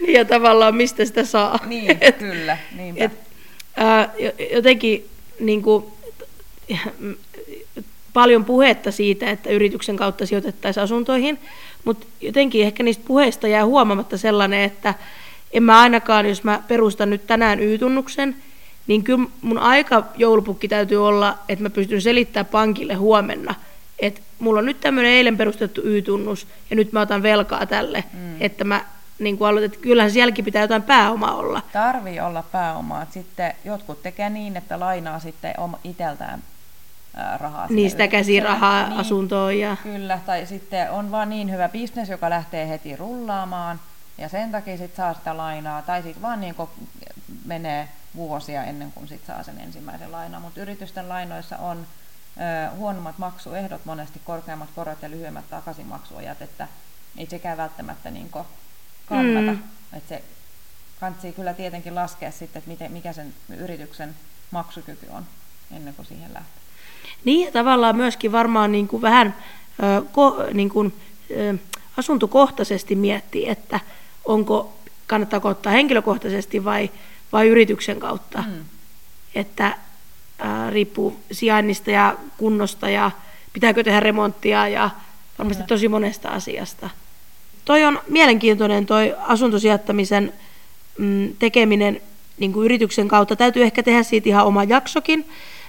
Niin 0.00 0.12
ja 0.12 0.24
tavallaan 0.24 0.74
mistä 0.74 1.04
sitä 1.04 1.24
saa. 1.24 1.58
Niin, 1.66 1.98
kyllä, 2.18 2.58
niinpä. 2.76 3.04
Et, 3.04 3.12
ää, 3.76 4.08
jotenkin 4.52 5.10
niin 5.40 5.62
kuin, 5.62 5.84
paljon 8.12 8.44
puhetta 8.44 8.90
siitä, 8.90 9.30
että 9.30 9.50
yrityksen 9.50 9.96
kautta 9.96 10.26
sijoitettaisiin 10.26 10.84
asuntoihin, 10.84 11.38
mutta 11.84 12.06
jotenkin 12.20 12.66
ehkä 12.66 12.82
niistä 12.82 13.04
puheista 13.06 13.48
jää 13.48 13.64
huomaamatta 13.64 14.18
sellainen, 14.18 14.62
että 14.62 14.94
en 15.52 15.62
mä 15.62 15.80
ainakaan, 15.80 16.26
jos 16.26 16.44
mä 16.44 16.62
perustan 16.68 17.10
nyt 17.10 17.26
tänään 17.26 17.60
Y-tunnuksen, 17.60 18.36
niin 18.86 19.04
kyllä 19.04 19.28
mun 19.42 19.58
aika 19.58 20.04
joulupukki 20.16 20.68
täytyy 20.68 21.06
olla, 21.06 21.38
että 21.48 21.62
mä 21.62 21.70
pystyn 21.70 22.02
selittämään 22.02 22.46
pankille 22.46 22.94
huomenna, 22.94 23.54
että 23.98 24.20
mulla 24.38 24.58
on 24.58 24.66
nyt 24.66 24.80
tämmöinen 24.80 25.12
eilen 25.12 25.36
perustettu 25.36 25.80
Y-tunnus 25.84 26.46
ja 26.70 26.76
nyt 26.76 26.92
mä 26.92 27.00
otan 27.00 27.22
velkaa 27.22 27.66
tälle, 27.66 28.04
mm. 28.12 28.36
että 28.40 28.64
mä 28.64 28.84
niin 29.18 29.38
kuin 29.38 29.48
aloitin, 29.48 29.66
että 29.66 29.82
kyllähän 29.82 30.10
sielläkin 30.10 30.44
pitää 30.44 30.62
jotain 30.62 30.82
pääomaa 30.82 31.34
olla. 31.34 31.62
Tarvii 31.72 32.20
olla 32.20 32.42
pääomaa. 32.42 33.06
Sitten 33.10 33.54
jotkut 33.64 34.02
tekee 34.02 34.30
niin, 34.30 34.56
että 34.56 34.80
lainaa 34.80 35.18
sitten 35.18 35.54
itseltään 35.84 36.42
rahaa. 37.40 37.66
Niistä 37.70 38.08
käsirahaa 38.08 38.88
niin, 38.88 39.00
asuntoon. 39.00 39.58
Ja... 39.58 39.76
Kyllä, 39.82 40.18
tai 40.26 40.46
sitten 40.46 40.90
on 40.90 41.10
vaan 41.10 41.30
niin 41.30 41.52
hyvä 41.52 41.68
bisnes, 41.68 42.08
joka 42.08 42.30
lähtee 42.30 42.68
heti 42.68 42.96
rullaamaan, 42.96 43.80
ja 44.18 44.28
sen 44.28 44.52
takia 44.52 44.76
sitten 44.76 44.96
saa 44.96 45.14
sitä 45.14 45.36
lainaa, 45.36 45.82
tai 45.82 46.02
sitten 46.02 46.22
vaan 46.22 46.40
niin 46.40 46.54
menee 47.44 47.88
vuosia 48.16 48.64
ennen 48.64 48.92
kuin 48.92 49.08
sit 49.08 49.26
saa 49.26 49.42
sen 49.42 49.60
ensimmäisen 49.60 50.12
lainan. 50.12 50.42
Mutta 50.42 50.60
yritysten 50.60 51.08
lainoissa 51.08 51.56
on 51.56 51.86
ö, 52.36 52.70
huonommat 52.70 53.18
maksuehdot, 53.18 53.84
monesti 53.84 54.20
korkeammat 54.24 54.68
korot 54.74 55.02
ja 55.02 55.10
lyhyemmät 55.10 55.50
takaisinmaksuajat, 55.50 56.42
että 56.42 56.68
ei 57.16 57.26
sekään 57.30 57.58
välttämättä 57.58 58.10
niin 58.10 58.30
kannata. 59.08 59.52
Mm. 59.52 59.62
Et 59.92 60.08
se 60.08 60.22
kansi 61.00 61.32
kyllä 61.32 61.54
tietenkin 61.54 61.94
laskea 61.94 62.30
sitten, 62.30 62.58
että 62.60 62.70
miten, 62.70 62.92
mikä 62.92 63.12
sen 63.12 63.34
yrityksen 63.58 64.14
maksukyky 64.50 65.06
on 65.10 65.26
ennen 65.70 65.94
kuin 65.94 66.06
siihen 66.06 66.34
lähtee. 66.34 66.62
Niin 67.24 67.46
ja 67.46 67.52
tavallaan 67.52 67.96
myöskin 67.96 68.32
varmaan 68.32 68.72
niin 68.72 68.88
kuin 68.88 69.02
vähän 69.02 69.34
ö, 69.82 70.04
ko, 70.12 70.46
niin 70.52 70.70
kuin, 70.70 70.94
ö, 71.30 71.54
asuntokohtaisesti 71.96 72.94
miettiä, 72.94 73.52
että 73.52 73.80
onko, 74.26 74.72
kannattaako 75.06 75.48
ottaa 75.48 75.72
henkilökohtaisesti 75.72 76.64
vai, 76.64 76.90
vai 77.32 77.48
yrityksen 77.48 78.00
kautta. 78.00 78.44
Mm. 78.46 78.64
Että 79.34 79.78
ää, 80.38 80.70
riippuu 80.70 81.16
sijainnista 81.32 81.90
ja 81.90 82.16
kunnosta 82.36 82.88
ja 82.90 83.10
pitääkö 83.52 83.84
tehdä 83.84 84.00
remonttia 84.00 84.68
ja 84.68 84.90
varmasti 85.38 85.62
mm. 85.62 85.66
tosi 85.66 85.88
monesta 85.88 86.28
asiasta. 86.28 86.90
Toi 87.64 87.84
on 87.84 88.00
mielenkiintoinen 88.08 88.86
toi 88.86 89.14
asuntosijoittamisen 89.18 90.32
mm, 90.98 91.28
tekeminen 91.38 92.00
niin 92.38 92.52
kuin 92.52 92.64
yrityksen 92.64 93.08
kautta. 93.08 93.36
Täytyy 93.36 93.62
ehkä 93.62 93.82
tehdä 93.82 94.02
siitä 94.02 94.28
ihan 94.28 94.46
oma 94.46 94.64
jaksokin, 94.64 95.28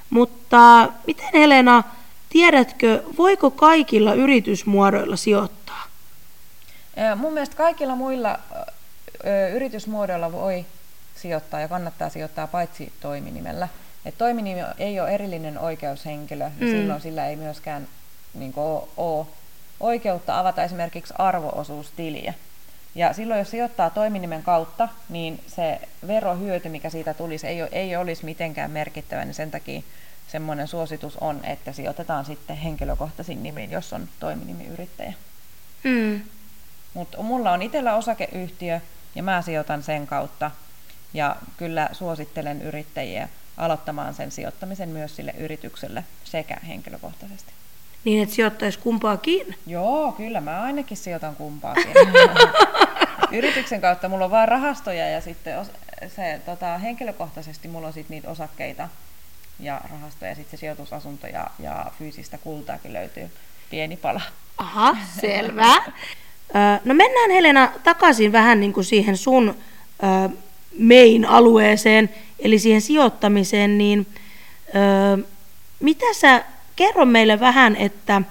mutta 0.09 0.89
miten 1.07 1.29
Helena, 1.33 1.83
tiedätkö, 2.29 3.03
voiko 3.17 3.51
kaikilla 3.51 4.13
yritysmuodoilla 4.13 5.15
sijoittaa? 5.15 5.56
Mun 7.15 7.33
mielestä 7.33 7.55
kaikilla 7.55 7.95
muilla 7.95 8.39
yritysmuodoilla 9.53 10.31
voi 10.31 10.65
sijoittaa 11.15 11.59
ja 11.59 11.67
kannattaa 11.67 12.09
sijoittaa 12.09 12.47
paitsi 12.47 12.93
toiminimellä. 12.99 13.67
Et 14.05 14.17
toiminimi 14.17 14.61
ei 14.77 14.99
ole 14.99 15.09
erillinen 15.09 15.59
oikeushenkilö 15.59 16.43
ja 16.43 16.49
mm. 16.59 16.71
silloin 16.71 17.01
sillä 17.01 17.27
ei 17.27 17.35
myöskään 17.35 17.87
niin 18.33 18.53
ole 18.97 19.25
oikeutta 19.79 20.39
avata 20.39 20.63
esimerkiksi 20.63 21.13
arvoosuustiliä. 21.17 22.33
Ja 22.95 23.13
silloin, 23.13 23.39
jos 23.39 23.51
sijoittaa 23.51 23.89
toiminimen 23.89 24.43
kautta, 24.43 24.89
niin 25.09 25.43
se 25.47 25.79
verohyöty, 26.07 26.69
mikä 26.69 26.89
siitä 26.89 27.13
tulisi, 27.13 27.47
ei, 27.47 27.61
ei 27.71 27.95
olisi 27.95 28.25
mitenkään 28.25 28.71
merkittävä, 28.71 29.25
niin 29.25 29.33
sen 29.33 29.51
takia 29.51 29.81
semmoinen 30.27 30.67
suositus 30.67 31.17
on, 31.17 31.45
että 31.45 31.71
sijoitetaan 31.71 32.25
sitten 32.25 32.57
henkilökohtaisin 32.57 33.43
nimiin, 33.43 33.71
jos 33.71 33.93
on 33.93 34.07
toiminimiyrittäjä. 34.19 35.13
Mm. 35.83 36.21
Mutta 37.07 37.23
mulla 37.23 37.51
on 37.51 37.61
itsellä 37.61 37.95
osakeyhtiö 37.95 38.79
ja 39.15 39.23
mä 39.23 39.41
sijoitan 39.41 39.83
sen 39.83 40.07
kautta. 40.07 40.51
Ja 41.13 41.35
kyllä 41.57 41.89
suosittelen 41.91 42.61
yrittäjiä 42.61 43.29
aloittamaan 43.57 44.13
sen 44.13 44.31
sijoittamisen 44.31 44.89
myös 44.89 45.15
sille 45.15 45.33
yritykselle 45.37 46.03
sekä 46.23 46.57
henkilökohtaisesti. 46.67 47.51
Niin, 48.03 48.23
että 48.23 48.35
sijoittaisi 48.35 48.79
kumpaakin? 48.79 49.55
Joo, 49.67 50.11
kyllä 50.11 50.41
mä 50.41 50.61
ainakin 50.61 50.97
sijoitan 50.97 51.35
kumpaakin. 51.35 51.93
Yrityksen 53.37 53.81
kautta 53.81 54.09
mulla 54.09 54.25
on 54.25 54.31
vain 54.31 54.47
rahastoja 54.47 55.09
ja 55.09 55.21
sitten 55.21 55.65
se, 56.15 56.41
tota, 56.45 56.77
henkilökohtaisesti 56.77 57.67
mulla 57.67 57.87
on 57.87 57.93
sit 57.93 58.09
niitä 58.09 58.29
osakkeita 58.29 58.89
ja 59.59 59.81
rahastoja, 59.91 60.35
sitten 60.35 60.57
se 60.57 60.59
sijoitusasunto 60.59 61.27
ja, 61.27 61.47
ja 61.59 61.85
fyysistä 61.99 62.37
kultaakin 62.37 62.93
löytyy 62.93 63.31
pieni 63.69 63.97
pala. 63.97 64.21
Aha, 64.57 64.97
selvä. 65.21 65.75
No 66.85 66.93
mennään 66.93 67.31
Helena 67.31 67.71
takaisin 67.83 68.31
vähän 68.31 68.59
niin 68.59 68.73
kuin 68.73 68.85
siihen 68.85 69.17
sun 69.17 69.55
main 70.79 71.25
alueeseen, 71.25 72.09
eli 72.39 72.59
siihen 72.59 72.81
sijoittamiseen, 72.81 73.77
niin 73.77 74.07
mitä 75.79 76.05
sä, 76.13 76.43
kerro 76.75 77.05
meille 77.05 77.39
vähän, 77.39 77.75
että 77.75 78.21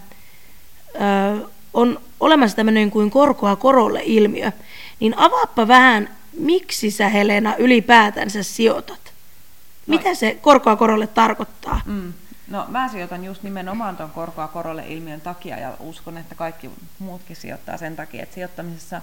on 1.75 2.00
olemassa 2.20 2.56
tämmöinen 2.56 2.90
kuin 2.90 3.11
korkoa 3.11 3.56
korolle 3.56 4.02
ilmiö, 4.04 4.52
niin 5.00 5.18
avaappa 5.18 5.68
vähän, 5.68 6.16
miksi 6.38 6.90
sä 6.90 7.08
Helena 7.08 7.56
ylipäätänsä 7.56 8.42
sijoitat? 8.42 9.12
Mitä 9.87 10.14
se 10.14 10.38
korkoa 10.40 10.76
korolle 10.76 11.06
tarkoittaa? 11.06 11.80
Mm. 11.87 12.12
No 12.48 12.66
mä 12.68 12.88
sijoitan 12.88 13.24
just 13.24 13.42
nimenomaan 13.42 13.96
tuon 13.96 14.10
korkoa 14.10 14.48
korolle 14.48 14.84
ilmiön 14.86 15.20
takia 15.20 15.58
ja 15.58 15.76
uskon, 15.80 16.18
että 16.18 16.34
kaikki 16.34 16.70
muutkin 16.98 17.36
sijoittaa 17.36 17.76
sen 17.76 17.96
takia, 17.96 18.22
että 18.22 18.34
sijoittamisessa 18.34 19.02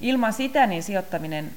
ilman 0.00 0.32
sitä 0.32 0.66
niin 0.66 0.82
sijoittaminen 0.82 1.52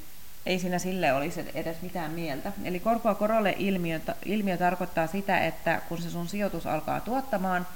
ei 0.45 0.59
siinä 0.59 0.79
sille 0.79 1.13
olisi 1.13 1.45
edes 1.53 1.81
mitään 1.81 2.11
mieltä. 2.11 2.51
Eli 2.63 2.79
korkoa 2.79 3.15
korolle 3.15 3.55
ilmiö, 3.57 3.99
ilmiö 4.25 4.57
tarkoittaa 4.57 5.07
sitä, 5.07 5.39
että 5.39 5.81
kun 5.89 6.01
se 6.01 6.09
sun 6.09 6.27
sijoitus 6.27 6.65
alkaa 6.65 7.01
tuottamaan, 7.01 7.67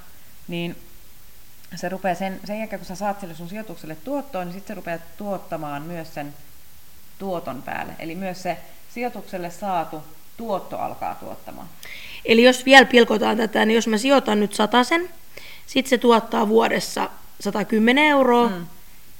niin 0.47 0.77
se 1.75 1.89
rupeaa 1.89 2.15
sen, 2.15 2.39
sen 2.45 2.59
jälkeen, 2.59 2.79
kun 2.79 2.87
sä 2.87 2.95
saat 2.95 3.19
sille 3.19 3.35
sun 3.35 3.49
sijoitukselle 3.49 3.95
tuottoon, 3.95 4.47
niin 4.47 4.53
sitten 4.53 4.67
se 4.67 4.75
rupeaa 4.75 4.99
tuottamaan 5.17 5.81
myös 5.81 6.13
sen 6.13 6.33
tuoton 7.19 7.61
päälle. 7.61 7.93
Eli 7.99 8.15
myös 8.15 8.43
se 8.43 8.57
sijoitukselle 8.93 9.49
saatu 9.49 10.03
tuotto 10.37 10.77
alkaa 10.77 11.15
tuottamaan. 11.15 11.67
Eli 12.25 12.43
jos 12.43 12.65
vielä 12.65 12.85
pilkotaan 12.85 13.37
tätä, 13.37 13.65
niin 13.65 13.75
jos 13.75 13.87
mä 13.87 13.97
sijoitan 13.97 14.39
nyt 14.39 14.53
sen, 14.83 15.09
sitten 15.67 15.89
se 15.89 15.97
tuottaa 15.97 16.47
vuodessa 16.47 17.09
110 17.39 18.03
euroa, 18.03 18.49
mm. 18.49 18.65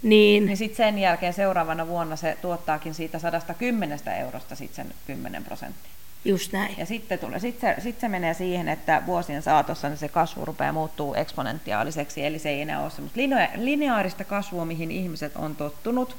niin... 0.04 0.46
niin 0.46 0.58
sitten 0.58 0.78
sen 0.78 1.00
jälkeen 1.00 1.34
seuraavana 1.34 1.88
vuonna 1.88 2.16
se 2.16 2.38
tuottaakin 2.42 2.94
siitä 2.94 3.20
110 3.20 4.00
eurosta 4.20 4.56
sitten 4.56 4.86
sen 4.86 4.94
10 5.08 5.44
prosenttia. 5.44 5.92
Just 6.26 6.54
näin. 6.54 6.76
Ja 6.78 6.86
sitten, 6.86 7.20
tulee, 7.20 7.40
sitten, 7.40 7.76
se, 7.76 7.82
sitten 7.82 8.02
se 8.02 8.08
menee 8.08 8.34
siihen, 8.34 8.70
että 8.70 9.02
vuosien 9.06 9.42
saatossa 9.42 9.90
niin 9.90 9.98
se 9.98 10.08
kasvu 10.08 10.46
rupeaa 10.46 10.74
muuttuu 10.74 11.14
eksponentiaaliseksi, 11.14 12.26
eli 12.26 12.40
se 12.40 12.50
ei 12.50 12.62
enää 12.62 12.82
ole 12.82 12.90
semmoista 12.90 13.20
lineaarista 13.56 14.24
kasvua, 14.24 14.66
mihin 14.66 14.92
ihmiset 14.92 15.36
on 15.36 15.56
tottunut, 15.56 16.16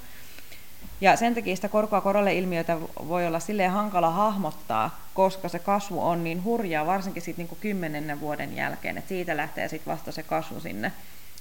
ja 1.03 1.17
sen 1.17 1.35
takia 1.35 1.57
sitä 1.57 1.69
korkoa 1.69 2.01
korolle 2.01 2.35
ilmiötä 2.35 2.79
voi 3.09 3.27
olla 3.27 3.41
silleen 3.41 3.71
hankala 3.71 4.11
hahmottaa, 4.11 5.01
koska 5.15 5.49
se 5.49 5.59
kasvu 5.59 6.07
on 6.07 6.25
niin 6.25 6.45
hurjaa, 6.45 6.87
varsinkin 6.87 7.23
sitten 7.23 7.47
niin 7.47 7.59
kymmenennen 7.61 8.21
vuoden 8.21 8.57
jälkeen, 8.57 8.99
että 8.99 9.09
siitä 9.09 9.37
lähtee 9.37 9.69
sitten 9.69 9.93
vasta 9.93 10.13
se 10.13 10.23
kasvu 10.23 10.61
sinne 10.61 10.93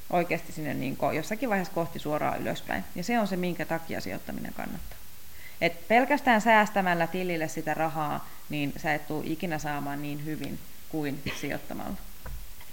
oikeasti 0.09 0.51
sinne 0.51 0.73
niin 0.73 0.97
jossakin 1.15 1.49
vaiheessa 1.49 1.73
kohti 1.73 1.99
suoraan 1.99 2.41
ylöspäin. 2.41 2.83
Ja 2.95 3.03
se 3.03 3.19
on 3.19 3.27
se, 3.27 3.35
minkä 3.35 3.65
takia 3.65 4.01
sijoittaminen 4.01 4.53
kannattaa. 4.53 4.97
Et 5.61 5.87
pelkästään 5.87 6.41
säästämällä 6.41 7.07
tilille 7.07 7.47
sitä 7.47 7.73
rahaa, 7.73 8.29
niin 8.49 8.73
sä 8.77 8.93
et 8.93 9.07
tule 9.07 9.23
ikinä 9.25 9.59
saamaan 9.59 10.01
niin 10.01 10.25
hyvin 10.25 10.59
kuin 10.89 11.21
sijoittamalla. 11.41 11.97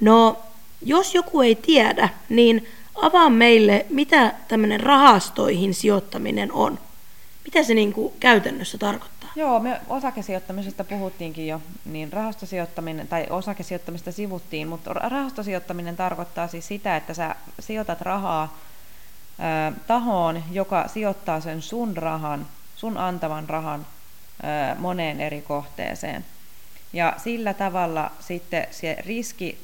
No, 0.01 0.43
jos 0.83 1.15
joku 1.15 1.41
ei 1.41 1.55
tiedä, 1.55 2.09
niin 2.29 2.69
avaa 3.03 3.31
meille, 3.31 3.87
mitä 3.91 4.35
tämmöinen 4.49 4.81
rahastoihin 4.81 5.75
sijoittaminen 5.75 6.53
on. 6.53 6.79
Mitä 7.45 7.63
se 7.63 7.75
niin 7.75 7.93
kuin 7.93 8.15
käytännössä 8.21 8.79
tarkoittaa? 8.79 9.31
Joo, 9.37 9.61
me 9.61 9.81
osakesijoittamisesta 9.89 10.85
puhuttiinkin 10.85 11.47
jo, 11.47 11.63
niin 11.85 12.13
rahastosijoittaminen, 12.13 13.09
tai 13.09 13.27
osakesijoittamista 13.31 14.13
sivuttiin, 14.13 14.69
mutta 14.69 14.93
rahastosijoittaminen 14.93 15.97
tarkoittaa 15.97 16.49
siis 16.49 16.69
sitä, 16.69 16.97
että 16.97 17.15
sä 17.15 17.35
sijoitat 17.61 18.01
rahaa 18.01 18.59
ä, 19.41 19.73
tahoon, 19.87 20.43
joka 20.51 20.89
sijoittaa 20.89 21.41
sen 21.41 21.63
sun 21.63 21.97
rahan, 21.97 22.47
sun 22.77 22.99
antavan 22.99 23.49
rahan 23.49 23.87
ä, 24.45 24.75
moneen 24.79 25.21
eri 25.21 25.43
kohteeseen. 25.43 26.25
Ja 26.93 27.15
sillä 27.17 27.55
tavalla 27.55 28.11
sitten 28.21 28.67
se 28.71 28.97
riski, 29.07 29.59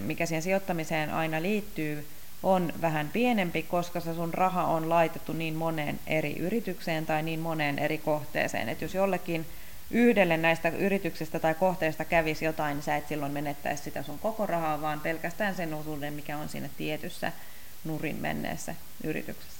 mikä 0.00 0.26
siihen 0.26 0.42
sijoittamiseen 0.42 1.14
aina 1.14 1.42
liittyy, 1.42 2.06
on 2.42 2.72
vähän 2.80 3.08
pienempi, 3.08 3.62
koska 3.62 4.00
se 4.00 4.14
sun 4.14 4.34
raha 4.34 4.64
on 4.64 4.88
laitettu 4.88 5.32
niin 5.32 5.54
moneen 5.54 6.00
eri 6.06 6.36
yritykseen 6.38 7.06
tai 7.06 7.22
niin 7.22 7.40
moneen 7.40 7.78
eri 7.78 7.98
kohteeseen. 7.98 8.68
Että 8.68 8.84
jos 8.84 8.94
jollekin 8.94 9.46
yhdelle 9.90 10.36
näistä 10.36 10.68
yrityksistä 10.68 11.38
tai 11.38 11.54
kohteista 11.54 12.04
kävisi 12.04 12.44
jotain, 12.44 12.74
niin 12.74 12.82
sä 12.82 12.96
et 12.96 13.08
silloin 13.08 13.32
menettäisi 13.32 13.82
sitä 13.82 14.02
sun 14.02 14.18
koko 14.18 14.46
rahaa, 14.46 14.80
vaan 14.80 15.00
pelkästään 15.00 15.54
sen 15.54 15.74
osuuden, 15.74 16.14
mikä 16.14 16.38
on 16.38 16.48
siinä 16.48 16.68
tietyssä 16.76 17.32
nurin 17.84 18.16
menneessä 18.16 18.74
yrityksessä. 19.04 19.58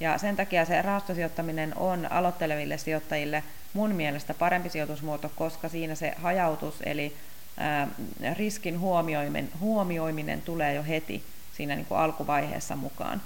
Ja 0.00 0.18
sen 0.18 0.36
takia 0.36 0.64
se 0.64 0.82
rahastosijoittaminen 0.82 1.76
on 1.76 2.12
aloitteleville 2.12 2.78
sijoittajille 2.78 3.42
mun 3.74 3.94
mielestä 3.94 4.34
parempi 4.34 4.68
sijoitusmuoto, 4.68 5.32
koska 5.36 5.68
siinä 5.68 5.94
se 5.94 6.14
hajautus 6.16 6.82
eli 6.86 7.16
riskin 8.36 8.80
huomioiminen, 8.80 9.50
huomioiminen 9.60 10.42
tulee 10.42 10.74
jo 10.74 10.84
heti 10.84 11.24
siinä 11.56 11.74
niin 11.74 11.86
kuin 11.86 11.98
alkuvaiheessa 11.98 12.76
mukaan. 12.76 13.22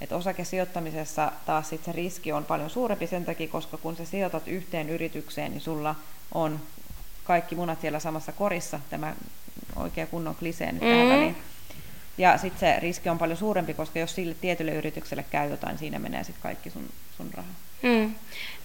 Et 0.00 0.12
osakesijoittamisessa 0.12 1.32
taas 1.46 1.68
sit 1.68 1.84
se 1.84 1.92
riski 1.92 2.32
on 2.32 2.44
paljon 2.44 2.70
suurempi 2.70 3.06
sen 3.06 3.24
takia, 3.24 3.48
koska 3.48 3.76
kun 3.76 3.96
sä 3.96 4.04
sijoitat 4.04 4.48
yhteen 4.48 4.88
yritykseen, 4.88 5.50
niin 5.50 5.60
sulla 5.60 5.94
on 6.32 6.60
kaikki 7.24 7.54
munat 7.54 7.80
siellä 7.80 8.00
samassa 8.00 8.32
korissa, 8.32 8.80
tämä 8.90 9.14
oikea 9.76 10.06
kunnon 10.06 10.34
klisee 10.34 10.72
nyt 10.72 10.82
mm. 10.82 10.88
tähän 10.88 11.08
väliin. 11.08 11.36
Ja 12.18 12.38
sitten 12.38 12.60
se 12.60 12.80
riski 12.80 13.08
on 13.08 13.18
paljon 13.18 13.38
suurempi, 13.38 13.74
koska 13.74 13.98
jos 13.98 14.14
sille 14.14 14.34
tietylle 14.40 14.74
yritykselle 14.74 15.24
käy 15.30 15.50
jotain, 15.50 15.70
niin 15.70 15.78
siinä 15.78 15.98
menee 15.98 16.24
sitten 16.24 16.42
kaikki 16.42 16.70
sun, 16.70 16.88
sun 17.16 17.30
raha. 17.34 17.48
Mm. 17.82 18.14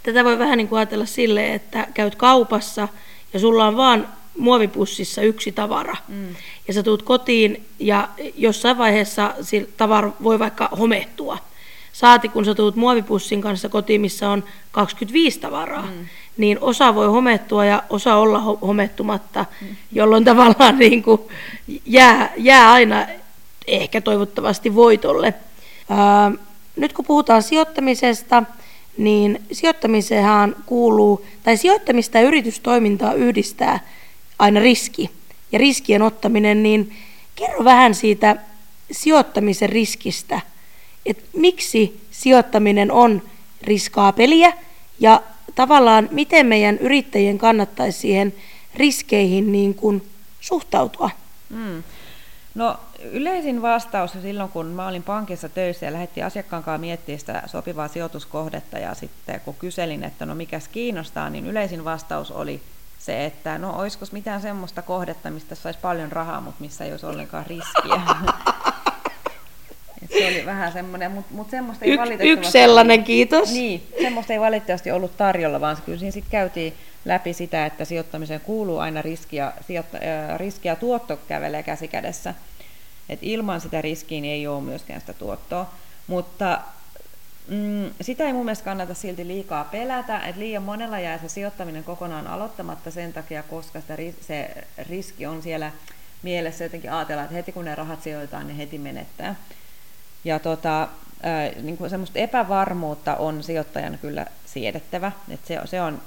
Tätä 0.04 0.24
voi 0.24 0.40
vähän 0.40 0.58
niin 0.58 0.68
kuin 0.68 0.80
ajatella 0.80 1.06
silleen, 1.06 1.54
että 1.54 1.88
käyt 1.94 2.16
kaupassa 2.16 2.88
ja 3.34 3.40
sulla 3.40 3.68
on 3.68 3.78
vaan 3.78 4.08
muovipussissa 4.40 5.22
yksi 5.22 5.52
tavara. 5.52 5.96
Mm. 6.08 6.36
Ja 6.68 6.74
sä 6.74 6.84
tuut 6.84 7.04
kotiin 7.04 7.66
ja 7.80 8.10
jossain 8.36 8.78
vaiheessa 8.78 9.34
tavara 9.78 10.12
voi 10.24 10.40
vaikka 10.40 10.70
homettua. 10.80 11.38
Saati 11.94 12.30
kun 12.30 12.46
sä 12.46 12.56
tuut 12.56 12.76
muovipussin 12.76 13.42
kanssa 13.42 13.70
kotiin, 13.70 14.02
missä 14.02 14.30
on 14.30 14.44
25 14.72 15.40
tavaraa, 15.40 15.86
mm. 15.86 16.06
niin 16.38 16.58
osa 16.62 16.96
voi 16.96 17.08
homettua 17.08 17.66
ja 17.66 17.84
osa 17.90 18.16
olla 18.16 18.40
homettumatta, 18.40 19.46
mm. 19.62 19.68
jolloin 19.92 20.26
tavallaan 20.26 20.80
niin 20.90 21.04
kuin 21.04 21.22
jää, 21.86 22.34
jää 22.38 22.72
aina 22.72 23.08
ehkä 23.68 24.02
toivottavasti 24.02 24.76
voitolle. 24.76 25.34
Ää, 25.90 26.32
nyt 26.76 26.94
kun 26.94 27.06
puhutaan 27.06 27.44
sijoittamisesta, 27.44 28.44
niin 28.98 29.42
sijoittamiseen 29.52 30.56
kuuluu, 30.66 31.26
tai 31.44 31.58
sijoittamista 31.58 32.18
ja 32.18 32.28
yritystoimintaa 32.28 33.14
yhdistää 33.14 33.80
aina 34.40 34.60
riski 34.60 35.10
ja 35.52 35.60
riskien 35.60 36.02
ottaminen, 36.02 36.64
niin 36.64 36.96
kerro 37.36 37.64
vähän 37.64 37.96
siitä 37.96 38.36
sijoittamisen 38.92 39.70
riskistä, 39.70 40.42
että 41.06 41.24
miksi 41.34 42.02
sijoittaminen 42.12 42.92
on 42.92 43.22
riskaa 43.62 44.14
peliä 44.14 44.54
ja 45.00 45.22
tavallaan 45.56 46.10
miten 46.12 46.46
meidän 46.46 46.78
yrittäjien 46.78 47.38
kannattaisi 47.38 48.00
siihen 48.00 48.34
riskeihin 48.76 49.52
niin 49.52 49.76
kuin 49.76 50.10
suhtautua. 50.42 51.10
Mm. 51.50 51.84
No 52.56 52.80
yleisin 53.12 53.62
vastaus 53.62 54.12
silloin, 54.22 54.50
kun 54.50 54.66
mä 54.66 54.88
olin 54.88 55.04
pankissa 55.04 55.50
töissä 55.50 55.86
ja 55.86 55.94
lähdettiin 55.94 56.26
asiakkaan 56.26 56.64
kanssa 56.64 56.82
miettimään 56.82 57.20
sitä 57.20 57.44
sopivaa 57.46 57.88
sijoituskohdetta 57.88 58.80
ja 58.80 58.94
sitten 58.94 59.40
kun 59.40 59.56
kyselin, 59.60 60.04
että 60.04 60.26
no 60.26 60.36
mikäs 60.36 60.68
kiinnostaa, 60.68 61.30
niin 61.30 61.46
yleisin 61.46 61.86
vastaus 61.86 62.32
oli 62.32 62.62
se, 63.10 63.26
että 63.26 63.58
no 63.58 63.76
olisiko 63.80 64.06
mitään 64.12 64.42
semmoista 64.42 64.82
kohdetta, 64.82 65.32
mistä 65.32 65.56
saisi 65.56 65.80
paljon 65.80 66.12
rahaa, 66.12 66.42
mutta 66.42 66.62
missä 66.62 66.86
ei 66.86 66.92
olisi 66.92 67.06
ollenkaan 67.06 67.46
riskiä. 67.46 68.02
Et 70.04 70.12
se 70.12 70.28
oli 70.28 70.46
vähän 70.46 70.72
semmoinen, 70.72 71.12
mutta 71.12 71.34
mut 71.34 71.50
semmoista 71.50 71.86
ei 71.86 71.92
y- 71.92 71.98
valitettavasti... 71.98 72.30
Yksi 72.40 72.52
sellainen, 72.52 73.04
kiitos. 73.04 73.52
Niin, 73.52 73.88
semmoista 74.02 74.34
ei 74.34 74.40
valitettavasti 74.40 74.92
ollut 74.92 75.18
tarjolla, 75.18 75.62
vaan 75.62 75.78
kyllä 75.86 76.00
siinä 76.00 76.12
sitten 76.12 76.32
käytiin 76.32 76.74
läpi 77.06 77.34
sitä, 77.34 77.66
että 77.66 77.86
sijoittamiseen 77.86 78.42
kuuluu 78.42 78.78
aina 78.78 79.02
riski 79.02 79.36
ja, 79.36 79.54
sijoitta, 79.68 79.98
äh, 79.98 80.40
riski 80.40 80.68
ja 80.68 80.76
tuotto 80.76 81.20
kävelee 81.28 81.64
käsi 81.64 81.88
kädessä. 81.88 82.34
Et 83.10 83.20
ilman 83.22 83.62
sitä 83.62 83.82
riskiä 83.82 84.22
niin 84.22 84.34
ei 84.34 84.48
ole 84.48 84.62
myöskään 84.62 85.00
sitä 85.00 85.14
tuottoa. 85.14 85.70
Mutta 86.08 86.60
mm, 87.50 87.92
sitä 88.02 88.24
ei 88.24 88.34
mun 88.34 88.46
mielestä 88.46 88.66
kannata 88.66 88.94
silti 88.94 89.28
liikaa 89.28 89.64
pelätä, 89.64 90.20
että 90.20 90.40
liian 90.40 90.64
monella 90.64 91.00
jää 91.00 91.18
se 91.18 91.30
sijoittaminen 91.30 91.84
kokonaan 91.84 92.28
aloittamatta 92.28 92.92
sen 92.92 93.14
takia, 93.14 93.44
koska 93.44 93.82
sitä, 93.82 93.96
se 94.22 94.52
riski 94.90 95.26
on 95.26 95.42
siellä 95.42 95.72
mielessä 96.24 96.64
jotenkin 96.64 96.92
ajatella, 96.92 97.24
että 97.24 97.36
heti 97.36 97.52
kun 97.52 97.66
ne 97.66 97.76
rahat 97.76 98.04
sijoitetaan, 98.04 98.48
niin 98.48 98.58
heti 98.58 98.78
menettää. 98.78 99.36
Ja 100.24 100.40
tota, 100.40 100.88
ää, 101.24 101.52
niin 101.62 101.78
kuin 101.78 101.90
semmoista 101.90 102.20
epävarmuutta 102.20 103.16
on 103.16 103.44
sijoittajan 103.44 103.98
kyllä 104.02 104.26
siedettävä. 104.46 105.12
että 105.30 105.48
se, 105.48 105.60
se, 105.66 105.82
on, 105.82 106.02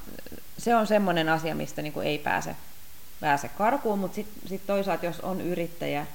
se 0.58 0.74
on 0.74 0.86
semmoinen 0.86 1.28
asia, 1.28 1.54
mistä 1.54 1.82
niin 1.82 1.92
kuin 1.92 2.06
ei 2.06 2.18
pääse, 2.18 2.56
pääse 3.20 3.48
karkuun, 3.48 3.98
mutta 3.98 4.14
sitten 4.14 4.48
sit 4.48 4.66
toisaalta 4.66 5.06
jos 5.06 5.20
on 5.20 5.40
yrittäjä, 5.40 6.06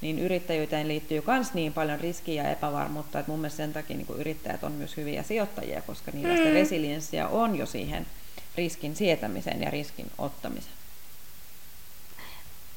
niin 0.00 0.18
yrittäjyyteen 0.18 0.88
liittyy 0.88 1.22
myös 1.26 1.54
niin 1.54 1.72
paljon 1.72 2.00
riskiä 2.00 2.42
ja 2.42 2.50
epävarmuutta, 2.50 3.18
että 3.18 3.32
mun 3.32 3.40
mielestä 3.40 3.56
sen 3.56 3.72
takia 3.72 3.96
niin 3.96 4.06
yrittäjät 4.18 4.64
on 4.64 4.72
myös 4.72 4.96
hyviä 4.96 5.22
sijoittajia, 5.22 5.82
koska 5.82 6.10
niillä 6.10 6.34
mm. 6.34 6.36
sitä 6.36 6.50
resilienssiä 6.50 7.28
on 7.28 7.58
jo 7.58 7.66
siihen 7.66 8.06
riskin 8.56 8.96
sietämiseen 8.96 9.62
ja 9.62 9.70
riskin 9.70 10.10
ottamiseen. 10.18 10.76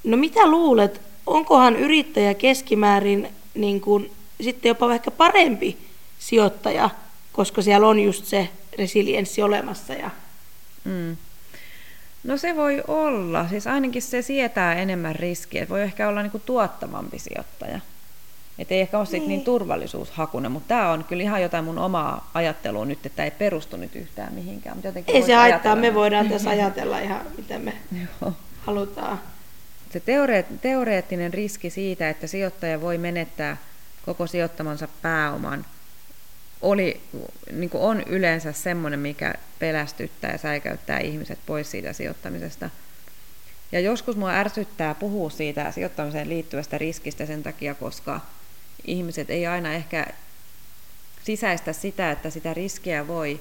No 0.03 0.17
mitä 0.17 0.47
luulet, 0.47 1.01
onkohan 1.25 1.75
yrittäjä 1.75 2.33
keskimäärin 2.33 3.29
niin 3.55 3.81
kuin, 3.81 4.11
sitten 4.41 4.69
jopa 4.69 4.93
ehkä 4.93 5.11
parempi 5.11 5.77
sijoittaja, 6.19 6.89
koska 7.31 7.61
siellä 7.61 7.87
on 7.87 7.99
just 7.99 8.25
se 8.25 8.49
resilienssi 8.77 9.41
olemassa? 9.41 9.93
Ja... 9.93 10.09
Mm. 10.83 11.17
No 12.23 12.37
se 12.37 12.55
voi 12.55 12.83
olla. 12.87 13.47
Siis 13.47 13.67
ainakin 13.67 14.01
se 14.01 14.21
sietää 14.21 14.73
enemmän 14.73 15.15
riskiä. 15.15 15.69
Voi 15.69 15.81
ehkä 15.81 16.07
olla 16.07 16.21
niinku 16.21 16.39
tuottavampi 16.39 17.19
sijoittaja. 17.19 17.79
Että 18.59 18.73
ei 18.73 18.81
ehkä 18.81 18.99
ole 18.99 19.07
niin. 19.11 19.27
niin 19.27 19.43
turvallisuushakunen, 19.43 20.51
mutta 20.51 20.67
tämä 20.67 20.91
on 20.91 21.03
kyllä 21.03 21.23
ihan 21.23 21.41
jotain 21.41 21.65
mun 21.65 21.77
omaa 21.77 22.31
ajattelua 22.33 22.85
nyt, 22.85 23.05
että 23.05 23.23
ei 23.23 23.31
perustu 23.31 23.77
nyt 23.77 23.95
yhtään 23.95 24.33
mihinkään. 24.33 24.77
Mutta 24.77 24.99
ei 25.07 25.23
se 25.23 25.33
haittaa, 25.33 25.75
me 25.75 25.93
voidaan 25.93 26.29
tässä 26.29 26.49
ajatella 26.59 26.99
ihan 26.99 27.21
miten 27.37 27.61
me 27.61 27.73
halutaan. 28.65 29.19
Se 29.89 29.99
teoreet, 29.99 30.61
teoreettinen 30.61 31.33
riski 31.33 31.69
siitä, 31.69 32.09
että 32.09 32.27
sijoittaja 32.27 32.81
voi 32.81 32.97
menettää 32.97 33.57
koko 34.05 34.27
sijoittamansa 34.27 34.87
pääoman– 35.01 35.65
oli, 36.61 37.01
niin 37.51 37.69
on 37.73 38.03
yleensä 38.03 38.51
semmoinen, 38.51 38.99
mikä 38.99 39.33
pelästyttää 39.59 40.31
ja 40.31 40.37
säikäyttää 40.37 40.99
ihmiset 40.99 41.39
pois 41.45 41.71
siitä 41.71 41.93
sijoittamisesta. 41.93 42.69
Ja 43.71 43.79
joskus 43.79 44.15
mua 44.15 44.31
ärsyttää 44.31 44.95
puhua 44.95 45.29
siitä 45.29 45.71
sijoittamiseen 45.71 46.29
liittyvästä 46.29 46.77
riskistä 46.77 47.25
sen 47.25 47.43
takia, 47.43 47.75
koska 47.75 48.21
ihmiset 48.87 49.29
ei 49.29 49.47
aina 49.47 49.73
ehkä 49.73 50.07
sisäistä 51.23 51.73
sitä, 51.73 52.11
että 52.11 52.29
sitä 52.29 52.53
riskiä 52.53 53.07
voi 53.07 53.39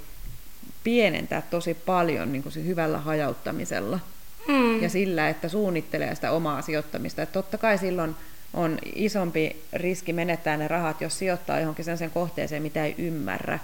pienentää 0.84 1.42
tosi 1.42 1.74
paljon 1.74 2.32
niin 2.32 2.42
kuin 2.42 2.66
hyvällä 2.66 2.98
hajauttamisella. 2.98 3.98
Hmm. 4.46 4.82
Ja 4.82 4.88
sillä, 4.88 5.28
että 5.28 5.48
suunnittelee 5.48 6.14
sitä 6.14 6.30
omaa 6.30 6.62
sijoittamista. 6.62 7.22
Että 7.22 7.32
totta 7.32 7.58
kai 7.58 7.78
silloin 7.78 8.16
on 8.54 8.78
isompi 8.94 9.62
riski 9.72 10.12
menettää 10.12 10.56
ne 10.56 10.68
rahat, 10.68 11.00
jos 11.00 11.18
sijoittaa 11.18 11.60
johonkin 11.60 11.98
sen 11.98 12.10
kohteeseen, 12.10 12.62
mitä 12.62 12.84
ei 12.84 12.94
ymmärrä. 12.98 13.58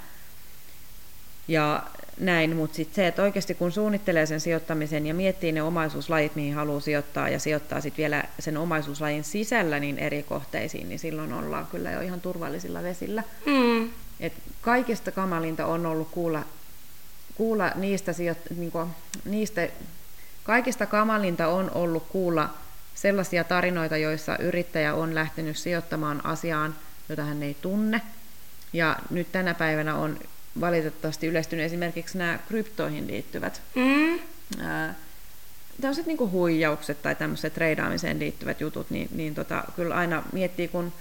Ja 1.49 1.83
näin, 2.20 2.57
mutta 2.57 2.77
sitten 2.77 2.94
se, 2.94 3.07
että 3.07 3.23
oikeasti 3.23 3.55
kun 3.55 3.73
suunnittelee 3.73 4.27
sen 4.27 4.40
sijoittamisen 4.40 5.07
ja 5.07 5.14
miettii 5.14 5.53
ne 5.53 5.62
omaisuuslajit, 5.62 6.37
mihin 6.37 6.55
haluaa 6.55 6.81
sijoittaa, 6.81 7.29
ja 7.29 7.38
sijoittaa 7.38 7.81
sitten 7.81 8.03
vielä 8.03 8.25
sen 8.38 8.57
omaisuuslajin 8.57 9.25
sisällä 9.25 9.81
niin 9.81 9.99
eri 9.99 10.23
kohteisiin, 10.23 10.88
niin 10.88 10.99
silloin 10.99 11.33
ollaan 11.33 11.66
kyllä 11.66 11.90
jo 11.90 12.01
ihan 12.01 12.20
turvallisilla 12.20 12.83
vesillä. 12.83 13.23
Mm. 13.47 13.90
Et 14.20 14.33
kaikista 14.61 15.11
kamalinta 15.11 15.66
on 15.66 15.87
ollut 15.87 16.09
kuulla, 16.11 16.42
kuulla 17.35 17.73
niistä, 17.75 18.12
sijoit, 18.12 18.38
niin 18.57 18.70
kuin, 18.70 18.88
niistä, 19.25 19.68
kaikista 20.44 20.87
kamalinta 20.87 21.49
on 21.49 21.70
ollut 21.75 22.07
kuulla 22.09 22.51
sellaisia 22.94 23.44
tarinoita, 23.44 23.96
joissa 23.96 24.38
yrittäjä 24.38 24.94
on 24.94 25.14
lähtenyt 25.14 25.57
sijoittamaan 25.57 26.26
asiaan, 26.26 26.74
jota 27.09 27.24
hän 27.24 27.42
ei 27.42 27.57
tunne. 27.62 28.00
Ja 28.72 28.96
nyt 29.11 29.33
tänä 29.33 29.54
päivänä 29.54 29.94
on 29.94 30.18
valitettavasti 30.61 31.26
yleistynyt 31.26 31.64
esimerkiksi 31.64 32.18
nämä 32.18 32.38
kryptoihin 32.48 33.07
liittyvät 33.07 33.62
Mm. 33.74 34.18
ää, 34.61 34.94
tämmöiset 35.80 36.07
niin 36.07 36.30
huijaukset 36.30 37.02
tai 37.02 37.14
tämmöiset 37.14 37.54
treidaamiseen 37.54 38.18
liittyvät 38.18 38.61
jutut, 38.61 38.90
niin, 38.90 39.09
niin 39.12 39.35
tota, 39.35 39.64
kyllä 39.76 39.94
aina 39.94 40.22
miettii, 40.33 40.68
kun 40.68 40.92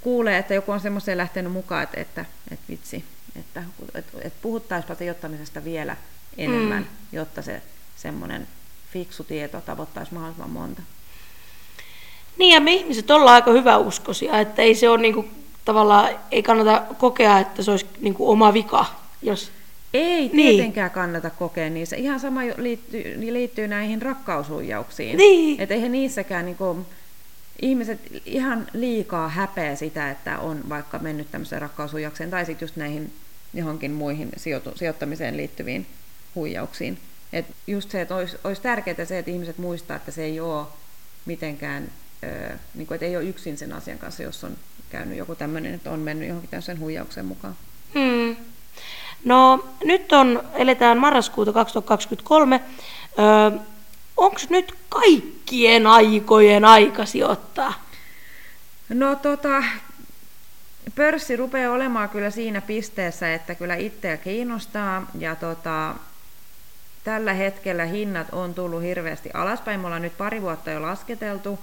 kuulee, 0.00 0.38
että 0.38 0.54
joku 0.54 0.72
on 0.72 0.80
semmoiseen 0.80 1.18
lähtenyt 1.18 1.52
mukaan, 1.52 1.82
että, 1.82 2.00
että, 2.00 2.24
että 2.50 2.64
vitsi, 2.68 3.04
että, 3.36 3.62
että, 3.94 4.18
että 4.20 4.38
puhuttaisiinpa 4.42 4.94
sijoittamisesta 4.94 5.64
vielä 5.64 5.96
enemmän, 6.38 6.82
mm. 6.82 6.88
jotta 7.12 7.42
se 7.42 7.62
semmoinen 7.96 8.48
fiksu 8.92 9.24
tieto 9.24 9.60
tavoittaisi 9.60 10.14
mahdollisimman 10.14 10.50
monta. 10.50 10.82
Niin 12.38 12.54
ja 12.54 12.60
me 12.60 12.72
ihmiset 12.72 13.10
ollaan 13.10 13.34
aika 13.34 13.50
hyväuskoisia, 13.50 14.40
että 14.40 14.62
ei 14.62 14.74
se 14.74 14.88
ole 14.88 15.02
niinku, 15.02 15.24
tavallaan, 15.64 16.10
ei 16.30 16.42
kannata 16.42 16.82
kokea, 16.98 17.38
että 17.38 17.62
se 17.62 17.70
olisi 17.70 17.86
niinku 18.00 18.30
oma 18.30 18.52
vika, 18.52 18.86
jos 19.22 19.50
Ei 19.94 20.30
Niin. 20.32 20.56
tietenkään 20.56 20.90
kannata 20.90 21.30
kokea 21.30 21.70
niissä. 21.70 21.96
Ihan 21.96 22.20
sama 22.20 22.44
jo 22.44 22.54
liittyy, 22.56 23.16
niin 23.16 23.34
liittyy 23.34 23.68
näihin 23.68 24.02
rakkaushuijauksiin. 24.02 25.16
Niin. 25.16 25.60
Että 25.60 25.74
eihän 25.74 25.92
niissäkään 25.92 26.44
niinku, 26.44 26.86
ihmiset 27.62 28.00
ihan 28.26 28.66
liikaa 28.72 29.28
häpeä 29.28 29.76
sitä, 29.76 30.10
että 30.10 30.38
on 30.38 30.60
vaikka 30.68 30.98
mennyt 30.98 31.30
tämmöiseen 31.30 31.62
rakkaushuijaukseen 31.62 32.30
tai 32.30 32.46
sitten 32.46 32.66
just 32.66 32.76
näihin 32.76 33.12
johonkin 33.54 33.92
muihin 33.92 34.28
sijoitu, 34.36 34.72
sijoittamiseen 34.74 35.36
liittyviin 35.36 35.86
huijauksiin. 36.34 36.98
Et 37.32 37.46
just 37.66 37.90
se, 37.90 38.00
että 38.00 38.14
olisi, 38.14 38.36
olisi 38.44 38.62
tärkeää 38.62 39.04
se, 39.04 39.18
että 39.18 39.30
ihmiset 39.30 39.58
muistaa, 39.58 39.96
että 39.96 40.10
se 40.10 40.24
ei 40.24 40.40
ole 40.40 40.66
mitenkään, 41.26 41.88
niin 42.74 42.86
kuin, 42.86 42.94
että 42.94 43.06
ei 43.06 43.16
ole 43.16 43.24
yksin 43.24 43.58
sen 43.58 43.72
asian 43.72 43.98
kanssa, 43.98 44.22
jos 44.22 44.44
on 44.44 44.56
käynyt 44.90 45.18
joku 45.18 45.34
tämmöinen, 45.34 45.74
että 45.74 45.90
on 45.90 46.00
mennyt 46.00 46.28
johonkin 46.28 46.50
tämmöisen 46.50 46.80
huijaukseen 46.80 47.26
mukaan. 47.26 47.56
Hmm. 47.94 48.36
No 49.24 49.68
nyt 49.84 50.12
on, 50.12 50.42
eletään 50.54 50.98
marraskuuta 50.98 51.52
2023. 51.52 52.60
Öö, 53.18 53.58
Onko 54.16 54.40
nyt 54.50 54.74
kaikkien 54.88 55.86
aikojen 55.86 56.64
aika 56.64 57.06
sijoittaa? 57.06 57.74
No 58.88 59.16
tota, 59.16 59.62
pörssi 60.94 61.36
rupeaa 61.36 61.72
olemaan 61.72 62.08
kyllä 62.08 62.30
siinä 62.30 62.60
pisteessä, 62.60 63.34
että 63.34 63.54
kyllä 63.54 63.74
itseä 63.74 64.16
kiinnostaa 64.16 65.10
ja 65.18 65.36
tota, 65.36 65.94
tällä 67.04 67.32
hetkellä 67.32 67.84
hinnat 67.84 68.26
on 68.32 68.54
tullut 68.54 68.82
hirveästi 68.82 69.30
alaspäin. 69.34 69.80
Me 69.80 69.86
ollaan 69.86 70.02
nyt 70.02 70.18
pari 70.18 70.42
vuotta 70.42 70.70
jo 70.70 70.82
lasketeltu, 70.82 71.58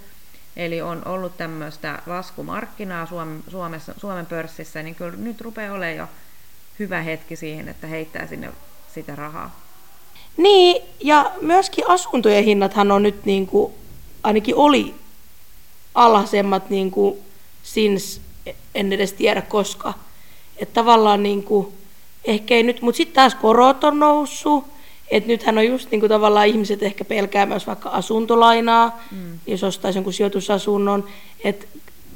eli 0.56 0.82
on 0.82 1.02
ollut 1.06 1.38
tämmöistä 1.38 2.00
laskumarkkinaa 2.06 3.08
Suomessa, 3.52 3.94
Suomen 3.98 4.26
pörssissä, 4.26 4.84
niin 4.84 4.96
kyllä 4.96 5.18
nyt 5.18 5.42
rupeaa 5.42 5.76
olemaan 5.76 5.96
jo 5.96 6.08
hyvä 6.80 7.02
hetki 7.02 7.36
siihen, 7.36 7.70
että 7.70 7.88
heittää 7.88 8.28
sinne 8.28 8.50
sitä 8.94 9.16
rahaa. 9.16 9.60
Niin, 10.38 10.84
ja 11.00 11.32
myöskin 11.42 11.90
asuntojen 11.90 12.44
hinnathan 12.44 12.92
on 12.92 13.04
nyt 13.04 13.26
niin 13.26 13.48
kuin, 13.48 13.74
ainakin 14.24 14.56
oli 14.56 14.96
alhaisemmat 15.96 16.70
niin 16.70 16.92
kuin 16.92 17.20
since, 17.64 18.22
en 18.76 18.94
edes 18.94 19.14
tiedä 19.14 19.42
koska. 19.42 19.94
Että 20.58 20.74
tavallaan 20.74 21.24
niin 21.24 21.44
kuin, 21.44 21.74
ehkä 22.26 22.54
ei 22.56 22.64
nyt, 22.64 22.82
mutta 22.82 22.98
sitten 22.98 23.16
taas 23.16 23.36
korot 23.36 23.84
on 23.84 24.00
noussut, 24.00 24.73
että 25.14 25.28
nythän 25.28 25.58
on 25.58 25.68
just 25.68 25.92
niin 25.92 26.00
kuin 26.00 26.10
tavallaan 26.10 26.48
ihmiset 26.48 26.84
ehkä 26.84 27.06
pelkää 27.06 27.46
myös 27.46 27.68
vaikka 27.68 27.90
asuntolainaa, 27.90 29.04
mm. 29.12 29.40
jos 29.48 29.64
ostaisi 29.64 29.98
jonkun 29.98 30.14
sijoitusasunnon, 30.14 31.08
että 31.44 31.66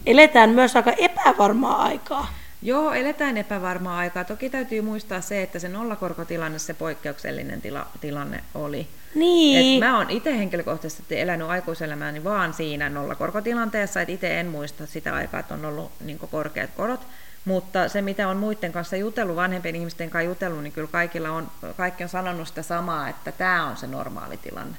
eletään 0.06 0.50
myös 0.50 0.76
aika 0.76 0.92
epävarmaa 0.92 1.84
aikaa. 1.84 2.34
Joo, 2.62 2.94
eletään 2.94 3.38
epävarmaa 3.38 3.98
aikaa. 3.98 4.24
Toki 4.24 4.50
täytyy 4.50 4.82
muistaa 4.82 5.22
se, 5.22 5.42
että 5.42 5.60
se 5.60 5.70
nollakorkotilanne, 5.70 6.60
se 6.60 6.74
poikkeuksellinen 6.74 7.62
tila, 7.62 7.88
tilanne 8.02 8.44
oli. 8.56 8.88
Niin. 9.16 9.74
Et 9.74 9.80
mä 9.80 9.98
oon 9.98 10.10
itse 10.10 10.38
henkilökohtaisesti 10.38 11.20
elänyt 11.20 11.50
aikuiselämääni 11.50 12.24
vaan 12.24 12.54
siinä 12.54 12.90
nollakorkotilanteessa, 12.90 14.02
että 14.02 14.14
itse 14.14 14.40
en 14.40 14.48
muista 14.48 14.86
sitä 14.86 15.16
aikaa, 15.16 15.40
että 15.40 15.54
on 15.54 15.66
ollut 15.66 15.92
niin 16.06 16.20
korkeat 16.32 16.70
korot. 16.78 17.02
Mutta 17.48 17.90
se, 17.90 18.02
mitä 18.02 18.28
on 18.28 18.38
muiden 18.38 18.72
kanssa 18.72 18.96
jutellut, 18.96 19.36
vanhempien 19.36 19.76
ihmisten 19.76 20.10
kanssa 20.10 20.30
jutellut, 20.30 20.64
niin 20.64 20.74
kyllä 20.74 20.88
kaikilla 20.88 21.30
on, 21.30 21.52
kaikki 21.78 22.04
on 22.04 22.10
sanonut 22.10 22.48
sitä 22.48 22.62
samaa, 22.62 23.10
että 23.10 23.32
tämä 23.32 23.66
on 23.66 23.78
se 23.78 23.88
normaali 23.88 24.38
tilanne. 24.38 24.78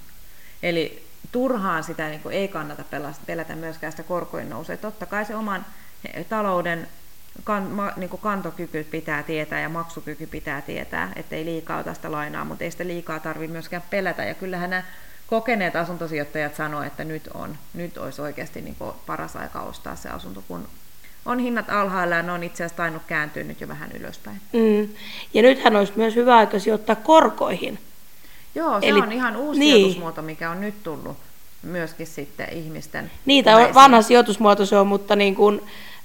Eli 0.62 1.07
turhaan 1.33 1.85
sitä 1.85 2.09
niin 2.09 2.20
kuin, 2.20 2.35
ei 2.35 2.48
kannata 2.48 2.85
pelätä, 3.26 3.57
myöskään 3.57 3.92
sitä 3.92 4.02
korkojen 4.02 4.50
nousua. 4.50 4.76
Totta 4.76 5.07
kai 5.07 5.24
se 5.24 5.35
oman 5.35 5.66
talouden 6.28 6.88
kan, 7.44 7.62
ma, 7.62 7.92
niin 7.96 8.11
kuin 8.11 8.20
kantokyky 8.20 8.85
pitää 8.85 9.22
tietää 9.22 9.61
ja 9.61 9.68
maksukyky 9.68 10.26
pitää 10.26 10.61
tietää, 10.61 11.12
ettei 11.16 11.44
liikaa 11.44 11.78
ota 11.78 11.94
sitä 11.94 12.12
lainaa, 12.12 12.44
mutta 12.44 12.64
ei 12.64 12.70
sitä 12.70 12.87
liikaa 12.87 13.20
tarvitse 13.20 13.52
myöskään 13.52 13.83
pelätä. 13.90 14.24
Ja 14.24 14.35
kyllähän 14.35 14.70
nämä 14.70 14.83
kokeneet 15.26 15.76
asuntosijoittajat 15.76 16.54
sanoo, 16.54 16.83
että 16.83 17.04
nyt 17.04 17.28
on, 17.35 17.59
nyt 17.74 17.98
olisi 17.98 18.22
oikeasti 18.22 18.61
niin 18.61 18.76
kuin 18.76 18.96
paras 19.07 19.37
aika 19.37 19.61
ostaa 19.61 19.96
se 19.96 20.09
asunto, 20.09 20.44
kun 20.48 20.68
on 21.26 21.38
hinnat 21.38 21.70
alhaalla 21.70 22.14
ja 22.14 22.22
ne 22.22 22.33
on 22.33 22.42
itse 22.42 22.64
asiassa 22.64 22.76
tainnut 22.76 23.02
kääntyä 23.07 23.44
nyt 23.44 23.61
jo 23.61 23.68
vähän 23.68 23.90
ylöspäin. 23.92 24.40
Mm. 24.52 24.88
Ja 25.35 25.42
nythän 25.42 25.76
olisi 25.76 25.92
myös 25.96 26.16
hyvä 26.16 26.37
aika 26.37 26.59
sijoittaa 26.59 26.96
korkoihin. 26.96 27.78
Joo, 28.54 28.81
se 28.81 28.88
Eli- 28.88 29.00
on 29.00 29.12
ihan 29.12 29.37
uusi 29.37 29.61
niin. 29.61 29.76
sijoitusmuoto, 29.76 30.22
mikä 30.22 30.50
on 30.50 30.61
nyt 30.61 30.74
tullut 30.83 31.16
myöskin 31.62 32.07
sitten 32.07 32.52
ihmisten 32.52 33.11
Niitä 33.26 33.57
on 33.57 33.74
vanha 33.74 34.02
sijoitusmuoto 34.02 34.66
se 34.66 34.78
on, 34.78 34.87
mutta 34.87 35.16
niin 35.16 35.35
kuin, 35.35 35.61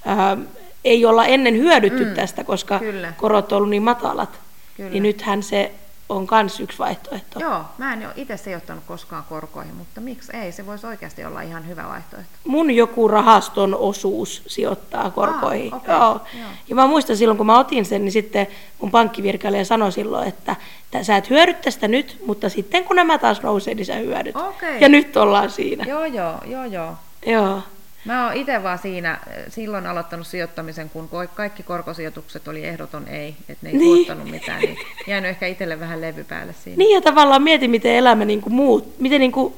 äh, 0.06 0.38
ei 0.84 1.04
olla 1.04 1.26
ennen 1.26 1.54
hyödytty 1.54 2.04
mm, 2.04 2.14
tästä, 2.14 2.44
koska 2.44 2.78
kyllä. 2.78 3.12
korot 3.16 3.52
on 3.52 3.56
ollut 3.56 3.70
niin 3.70 3.82
matalat. 3.82 4.40
Kyllä. 4.76 4.90
Niin 4.90 5.02
nythän 5.02 5.42
se 5.42 5.72
on 6.08 6.26
myös 6.30 6.60
yksi 6.60 6.78
vaihtoehto. 6.78 7.40
Joo, 7.40 7.60
mä 7.78 7.92
en 7.92 7.98
ole 8.06 8.12
itse 8.16 8.36
sijoittanut 8.36 8.84
koskaan 8.86 9.24
korkoihin, 9.28 9.74
mutta 9.74 10.00
miksi 10.00 10.36
ei? 10.36 10.52
Se 10.52 10.66
voisi 10.66 10.86
oikeasti 10.86 11.24
olla 11.24 11.40
ihan 11.40 11.66
hyvä 11.68 11.84
vaihtoehto. 11.88 12.30
Mun 12.46 12.70
joku 12.70 13.08
rahaston 13.08 13.74
osuus 13.74 14.42
sijoittaa 14.46 15.10
korkoihin. 15.10 15.74
Ah, 15.74 15.80
okei, 15.82 15.94
Joo. 15.94 16.20
joo. 16.40 16.48
Ja 16.68 16.74
mä 16.74 16.86
muistan 16.86 17.16
silloin, 17.16 17.36
kun 17.38 17.46
mä 17.46 17.58
otin 17.58 17.84
sen, 17.84 18.04
niin 18.04 18.12
sitten 18.12 18.46
mun 18.80 18.90
pankkivirkailija 18.90 19.64
sanoi 19.64 19.92
silloin, 19.92 20.28
että 20.28 20.56
tä- 20.90 21.02
sä 21.02 21.16
et 21.16 21.30
hyödy 21.30 21.54
tästä 21.54 21.88
nyt, 21.88 22.18
mutta 22.26 22.48
sitten 22.48 22.84
kun 22.84 22.96
nämä 22.96 23.18
taas 23.18 23.42
nousee, 23.42 23.74
niin 23.74 23.86
sä 23.86 23.94
hyödyt. 23.94 24.36
Okei. 24.36 24.80
Ja 24.80 24.88
nyt 24.88 25.16
ollaan 25.16 25.50
siinä. 25.50 25.84
Joo, 25.88 26.04
joo, 26.04 26.34
joo, 26.46 26.64
joo. 26.64 26.94
Joo. 27.26 27.62
Mä 28.04 28.24
oon 28.26 28.36
itse 28.36 28.62
vaan 28.62 28.78
siinä 28.78 29.18
eh, 29.30 29.44
silloin 29.48 29.86
aloittanut 29.86 30.26
sijoittamisen, 30.26 30.90
kun 30.90 31.08
kaikki 31.34 31.62
korkosijoitukset 31.62 32.48
oli 32.48 32.64
ehdoton 32.64 33.08
ei, 33.08 33.36
että 33.48 33.66
ne 33.66 33.70
ei 33.70 33.76
Niin. 33.78 33.96
tuottanut 34.06 34.30
mitään, 34.30 34.60
niin 34.60 34.78
jäänyt 35.06 35.30
ehkä 35.30 35.46
itselle 35.46 35.80
vähän 35.80 36.00
levy 36.00 36.24
päälle 36.24 36.54
siinä. 36.64 36.76
Niin 36.76 36.94
ja 36.94 37.00
tavallaan 37.00 37.42
mieti, 37.42 37.68
miten 37.68 37.92
elämä 37.94 38.24
niin 38.24 38.40
kuin 38.40 38.52
muut, 38.54 39.00
miten 39.00 39.20
niin 39.20 39.32
kuin, 39.32 39.54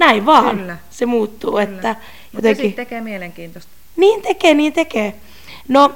näin 0.00 0.26
vaan 0.26 0.58
Kyllä. 0.58 0.76
se 0.90 1.06
muuttuu. 1.06 1.56
Että 1.58 1.88
Mutta 1.88 1.98
se 2.30 2.36
jotenkin, 2.36 2.56
sitten 2.66 2.86
tekee 2.86 3.00
mielenkiintoista. 3.00 3.70
niin 3.96 4.22
tekee, 4.22 4.54
niin 4.54 4.72
tekee. 4.72 5.14
No, 5.68 5.92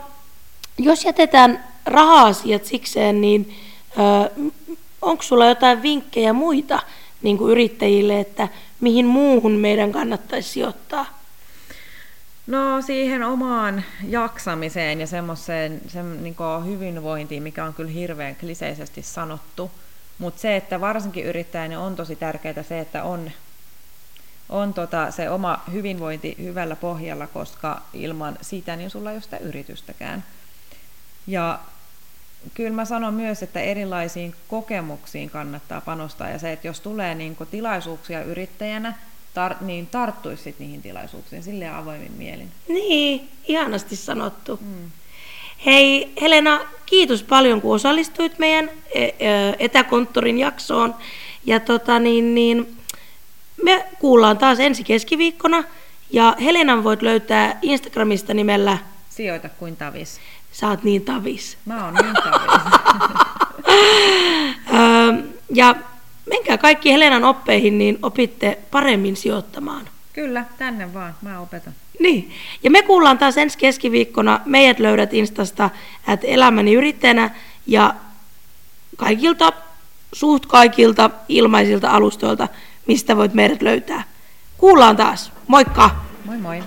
jos 0.79 1.05
jätetään 1.05 1.64
raha-asiat 1.87 2.64
sikseen, 2.64 3.20
niin 3.20 3.55
onko 5.03 5.22
sulla 5.22 5.46
jotain 5.46 5.83
vinkkejä 5.83 6.33
muita 6.33 6.81
niin 7.22 7.38
kuin 7.38 7.51
yrittäjille, 7.53 8.20
että 8.20 8.48
mihin 8.81 9.07
muuhun 9.07 9.53
meidän 9.53 9.92
kannattaisi 9.92 10.48
sijoittaa? 10.48 11.17
No 12.48 12.82
siihen 12.82 13.22
omaan 13.22 13.84
jaksamiseen 14.02 15.00
ja 15.00 15.06
semmoiseen 15.06 15.80
sen, 15.88 16.24
niin 16.24 16.37
hyvinvointiin, 16.64 17.42
mikä 17.42 17.64
on 17.64 17.74
kyllä 17.74 17.90
hirveän 17.90 18.37
kliseisesti 18.37 19.02
sanottu. 19.02 19.70
Mutta 20.18 20.40
se, 20.40 20.56
että 20.56 20.80
varsinkin 20.80 21.24
yrittäjänä 21.24 21.80
on 21.80 21.96
tosi 21.96 22.16
tärkeää 22.16 22.62
se, 22.62 22.80
että 22.80 23.02
on, 23.02 23.30
on 24.48 24.74
tota, 24.74 25.11
se 25.11 25.30
oma 25.30 25.62
hyvinvointi 25.72 26.37
hyvällä 26.38 26.76
pohjalla, 26.76 27.26
koska 27.26 27.82
ilman 27.92 28.38
sitä 28.40 28.76
niin 28.76 28.90
sulla 28.90 29.11
ei 29.11 29.16
ole 29.16 29.22
sitä 29.22 29.38
yritystäkään. 29.38 30.24
Ja 31.26 31.58
kyllä 32.54 32.74
mä 32.74 32.84
sanon 32.84 33.14
myös, 33.14 33.42
että 33.42 33.61
erilaisiin 33.61 34.34
kokemuksiin 34.48 35.30
kannattaa 35.30 35.80
panostaa 35.80 36.30
ja 36.30 36.38
se, 36.38 36.52
että 36.52 36.66
jos 36.66 36.80
tulee 36.80 37.14
niin 37.14 37.37
tilaisuuksia 37.50 38.22
yrittäjänä, 38.22 38.94
tar- 39.38 39.64
niin 39.64 39.87
tarttuisit 39.87 40.59
niihin 40.59 40.83
tilaisuuksiin 40.83 41.42
silleen 41.42 41.74
avoimin 41.74 42.12
mielin. 42.12 42.48
Niin, 42.68 43.29
ihanasti 43.48 43.96
sanottu. 43.96 44.59
Mm. 44.62 44.90
Hei 45.66 46.12
Helena, 46.20 46.61
kiitos 46.87 47.22
paljon 47.22 47.61
kun 47.61 47.74
osallistuit 47.74 48.38
meidän 48.38 48.70
e- 48.94 49.05
e- 49.05 49.55
etäkonttorin 49.59 50.38
jaksoon. 50.38 50.94
Ja 51.46 51.61
tota 51.61 51.98
niin, 51.98 52.35
niin, 52.35 52.77
me 53.62 53.87
kuullaan 53.98 54.38
taas 54.38 54.61
ensi 54.61 54.85
keskiviikkona. 54.85 55.64
Ja 56.11 56.37
Helenan 56.44 56.85
voit 56.85 57.03
löytää 57.03 57.59
Instagramista 57.62 58.35
nimellä 58.35 58.79
Sijoita 59.11 59.48
kuin 59.48 59.77
tavis. 59.77 60.20
Sä 60.53 60.68
oot 60.68 60.83
niin 60.83 61.05
tavis. 61.05 61.59
Mä 61.64 61.85
oon 61.85 61.94
niin 61.94 62.14
tavis. 62.14 62.62
Ja 65.55 65.74
menkää 66.28 66.58
kaikki 66.58 66.92
Helenan 66.92 67.24
oppeihin, 67.24 67.78
niin 67.78 67.98
opitte 68.02 68.58
paremmin 68.70 69.16
sijoittamaan. 69.16 69.88
Kyllä, 70.12 70.44
tänne 70.58 70.94
vaan, 70.94 71.14
mä 71.22 71.40
opetan. 71.40 71.72
Niin, 72.00 72.30
ja 72.62 72.70
me 72.70 72.82
kuullaan 72.82 73.18
taas 73.18 73.38
ensi 73.38 73.58
keskiviikkona. 73.58 74.40
Meidät 74.44 74.78
löydät 74.78 75.14
Instasta, 75.14 75.70
että 76.08 76.26
elämäni 76.26 76.74
yrittäjänä 76.74 77.30
ja 77.66 77.94
kaikilta, 78.96 79.52
suht 80.12 80.46
kaikilta 80.46 81.10
ilmaisilta 81.28 81.90
alustoilta, 81.90 82.48
mistä 82.86 83.16
voit 83.16 83.34
meidät 83.34 83.62
löytää. 83.62 84.04
Kuullaan 84.58 84.96
taas. 84.96 85.32
Moikka! 85.46 85.90
Moi 86.24 86.38
moi! 86.38 86.62